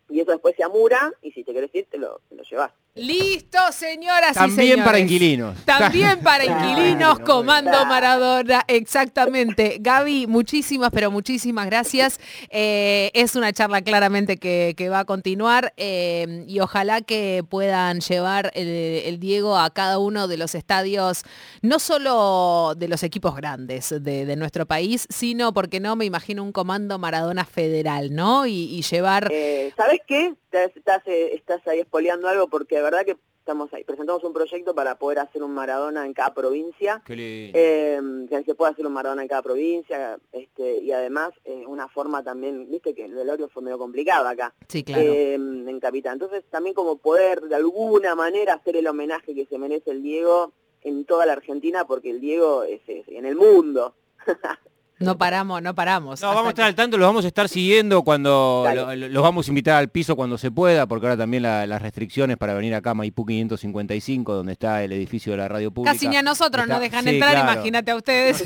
y 0.08 0.20
eso 0.20 0.30
después 0.30 0.54
se 0.56 0.64
amura 0.64 1.12
y 1.22 1.32
si 1.32 1.44
te 1.44 1.52
querés 1.52 1.74
ir 1.74 1.86
te 1.90 1.98
lo, 1.98 2.20
te 2.28 2.34
lo 2.34 2.42
llevas. 2.42 2.72
Listo, 2.98 3.58
señoras 3.70 4.32
y 4.32 4.34
señores. 4.34 4.56
También 4.56 4.84
para 4.84 4.98
inquilinos. 4.98 5.64
También 5.64 6.20
para 6.22 6.44
inquilinos, 6.44 7.20
Comando 7.20 7.86
Maradona, 7.86 8.64
exactamente. 8.66 9.78
Gaby, 9.80 10.26
muchísimas, 10.26 10.90
pero 10.90 11.10
muchísimas 11.10 11.66
gracias. 11.66 12.18
Eh, 12.50 13.10
es 13.14 13.36
una 13.36 13.52
charla 13.52 13.82
claramente 13.82 14.36
que, 14.36 14.88
va 14.88 15.00
a 15.00 15.04
continuar 15.04 15.74
eh, 15.76 16.44
y 16.48 16.60
ojalá 16.60 17.02
que 17.02 17.44
puedan 17.48 18.00
llevar 18.00 18.50
el, 18.54 19.20
Diego 19.20 19.58
a 19.58 19.70
cada 19.70 19.98
uno 19.98 20.26
de 20.26 20.36
los 20.38 20.54
estadios, 20.54 21.24
no 21.62 21.78
solo 21.78 22.74
de 22.76 22.88
los 22.88 23.02
equipos 23.02 23.36
grandes 23.36 23.94
de, 24.00 24.36
nuestro 24.36 24.66
país, 24.66 25.06
sino, 25.10 25.52
porque 25.52 25.78
no, 25.80 25.94
me 25.94 26.04
imagino 26.04 26.42
un 26.42 26.52
Comando 26.52 26.98
Maradona 26.98 27.44
federal, 27.44 28.14
¿no? 28.14 28.46
Y, 28.46 28.82
llevar... 28.88 29.28
Eh, 29.30 29.72
¿Sabes 29.76 30.00
qué? 30.06 30.32
Estás, 30.50 31.02
estás 31.06 31.66
ahí 31.66 31.80
espoleando 31.80 32.28
algo 32.28 32.48
porque 32.48 32.80
verdad 32.80 33.04
que 33.04 33.16
estamos 33.48 33.72
ahí, 33.72 33.82
presentamos 33.82 34.22
un 34.24 34.34
proyecto 34.34 34.74
para 34.74 34.98
poder 34.98 35.20
hacer 35.20 35.42
un 35.42 35.52
Maradona 35.52 36.04
en 36.04 36.12
cada 36.12 36.34
provincia, 36.34 37.02
eh, 37.08 37.98
que 38.28 38.44
se 38.44 38.54
pueda 38.54 38.72
hacer 38.72 38.86
un 38.86 38.92
Maradona 38.92 39.22
en 39.22 39.28
cada 39.28 39.40
provincia, 39.40 40.18
este, 40.32 40.82
y 40.82 40.92
además 40.92 41.32
eh, 41.46 41.64
una 41.66 41.88
forma 41.88 42.22
también, 42.22 42.70
viste 42.70 42.94
que 42.94 43.06
el 43.06 43.14
velorio 43.14 43.48
fue 43.48 43.62
medio 43.62 43.78
complicado 43.78 44.28
acá, 44.28 44.52
sí, 44.68 44.84
claro. 44.84 45.02
Eh, 45.02 45.34
en 45.34 45.80
Capital. 45.80 46.14
Entonces 46.14 46.44
también 46.50 46.74
como 46.74 46.98
poder 46.98 47.40
de 47.42 47.54
alguna 47.54 48.14
manera 48.14 48.54
hacer 48.54 48.76
el 48.76 48.86
homenaje 48.86 49.34
que 49.34 49.46
se 49.46 49.58
merece 49.58 49.92
el 49.92 50.02
Diego 50.02 50.52
en 50.82 51.06
toda 51.06 51.24
la 51.24 51.32
Argentina, 51.32 51.86
porque 51.86 52.10
el 52.10 52.20
Diego 52.20 52.64
es, 52.64 52.82
en 52.86 53.24
el 53.24 53.36
mundo. 53.36 53.94
No 54.98 55.16
paramos, 55.16 55.62
no 55.62 55.74
paramos. 55.74 56.20
No, 56.20 56.28
vamos 56.28 56.46
a 56.46 56.50
estar 56.50 56.66
al 56.66 56.74
tanto, 56.74 56.98
los 56.98 57.06
vamos 57.06 57.24
a 57.24 57.28
estar 57.28 57.48
siguiendo 57.48 58.02
cuando 58.02 58.66
los 58.96 59.22
vamos 59.22 59.46
a 59.46 59.50
invitar 59.50 59.76
al 59.76 59.88
piso 59.88 60.16
cuando 60.16 60.38
se 60.38 60.50
pueda, 60.50 60.86
porque 60.86 61.06
ahora 61.06 61.16
también 61.16 61.42
las 61.42 61.82
restricciones 61.82 62.36
para 62.36 62.54
venir 62.54 62.74
acá 62.74 62.90
a 62.90 62.94
Maipú 62.94 63.24
555, 63.24 64.34
donde 64.34 64.52
está 64.52 64.82
el 64.82 64.92
edificio 64.92 65.32
de 65.32 65.38
la 65.38 65.48
radio 65.48 65.70
pública. 65.70 65.92
Casi 65.92 66.08
ni 66.08 66.16
a 66.16 66.22
nosotros 66.22 66.66
nos 66.66 66.80
dejan 66.80 67.06
entrar, 67.06 67.38
imagínate 67.38 67.90
a 67.92 67.96
ustedes. 67.96 68.42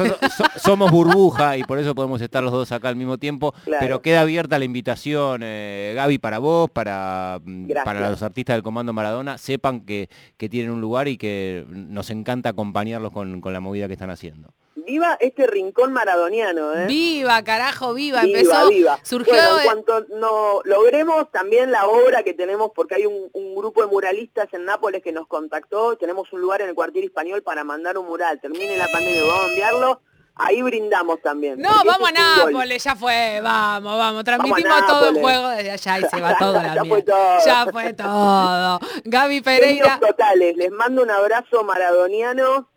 somos 0.57 0.91
burbuja 0.91 1.57
y 1.57 1.65
por 1.65 1.79
eso 1.79 1.95
podemos 1.95 2.21
estar 2.21 2.43
los 2.43 2.53
dos 2.53 2.71
acá 2.73 2.89
al 2.89 2.97
mismo 2.97 3.19
tiempo, 3.19 3.55
pero 3.81 4.03
queda 4.03 4.21
abierta 4.21 4.59
la 4.59 4.65
invitación, 4.65 5.41
eh, 5.43 5.93
Gaby, 5.97 6.19
para 6.19 6.39
vos, 6.39 6.71
para, 6.71 7.41
para 7.85 8.11
los 8.11 8.23
artistas 8.23 8.57
del 8.57 8.63
Comando 8.63 8.93
Maradona, 8.93 9.39
sepan 9.39 9.81
que, 9.81 10.09
que 10.37 10.49
tienen 10.49 10.71
un 10.71 10.81
lugar 10.81 11.09
y 11.09 11.17
que 11.17 11.65
nos 11.69 12.11
encanta 12.11 12.51
acompañarlos 12.51 13.13
con, 13.13 13.41
con 13.41 13.53
la 13.53 13.61
movida 13.61 13.87
que 13.87 13.95
están 13.95 14.11
haciendo 14.11 14.53
viva 14.85 15.17
este 15.21 15.47
rincón 15.47 15.93
maradoniano. 15.93 16.75
¿eh? 16.75 16.87
Viva, 16.87 17.43
carajo, 17.43 17.95
viva. 17.95 18.23
Empezó, 18.23 18.69
viva. 18.69 18.99
surgió... 19.03 19.35
en 19.35 19.65
cuanto 19.65 20.07
no 20.17 20.61
logremos 20.65 21.31
también 21.31 21.71
la 21.71 21.87
obra 21.87 22.23
que 22.23 22.35
tenemos, 22.35 22.71
porque 22.75 22.97
hay 22.97 23.07
un, 23.07 23.31
grupo 23.55 23.83
de 23.83 23.89
muralistas 23.89 24.49
en 24.53 24.65
Nápoles 24.65 25.03
que 25.03 25.13
nos 25.13 25.27
contactó, 25.29 25.97
tenemos 25.97 26.33
un 26.33 26.41
lugar 26.41 26.63
en 26.63 26.71
el 26.71 26.75
cuartier 26.75 27.05
español 27.05 27.43
para 27.43 27.65
mandar 27.65 27.97
un 27.97 28.07
mural, 28.07 28.41
termine 28.41 28.77
la 28.77 28.89
pandemia, 28.89 29.23
vamos 29.23 29.45
a 29.45 29.49
enviarlo. 29.49 30.01
Ahí 30.35 30.63
brindamos 30.63 31.21
también. 31.21 31.61
No, 31.61 31.69
vamos 31.85 32.09
a 32.09 32.13
Nápoles, 32.13 32.83
ya 32.83 32.97
fue, 32.97 33.41
vamos, 33.43 33.99
vamos. 33.99 34.25
Transmitimos 34.25 34.87
todo 34.87 35.11
el 35.11 35.21
juego 35.21 35.49
desde 35.51 35.71
allá 35.73 35.99
y 35.99 36.05
se 36.05 36.21
va 36.21 36.37
todo 36.39 36.55
la 36.55 36.75
ya 36.75 36.85
Fue 36.85 37.03
todo. 37.03 37.39
Ya 37.45 37.67
fue 37.71 37.93
todo. 37.93 38.81
Gaby 39.05 39.41
Pereira. 39.43 40.01
totales, 40.01 40.57
les 40.57 40.71
mando 40.71 41.03
un 41.03 41.11
abrazo 41.11 41.63
maradoniano 41.65 42.72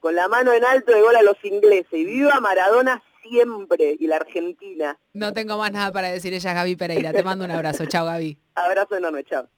con 0.00 0.14
la 0.14 0.28
mano 0.28 0.52
en 0.52 0.64
alto 0.64 0.92
de 0.92 1.00
gol 1.00 1.14
a 1.16 1.22
los 1.22 1.36
ingleses. 1.44 1.92
Y 1.92 2.04
viva 2.04 2.40
Maradona 2.40 3.02
siempre 3.22 3.96
y 3.98 4.06
la 4.06 4.16
Argentina. 4.16 4.98
No 5.12 5.32
tengo 5.32 5.56
más 5.58 5.72
nada 5.72 5.92
para 5.92 6.08
decir, 6.10 6.34
ella 6.34 6.50
es 6.50 6.56
Gaby 6.56 6.76
Pereira. 6.76 7.12
Te 7.12 7.22
mando 7.22 7.44
un 7.44 7.50
abrazo. 7.50 7.86
Chao, 7.86 8.06
Gaby. 8.06 8.38
Abrazo 8.54 8.96
enorme, 8.96 9.24
chao. 9.24 9.48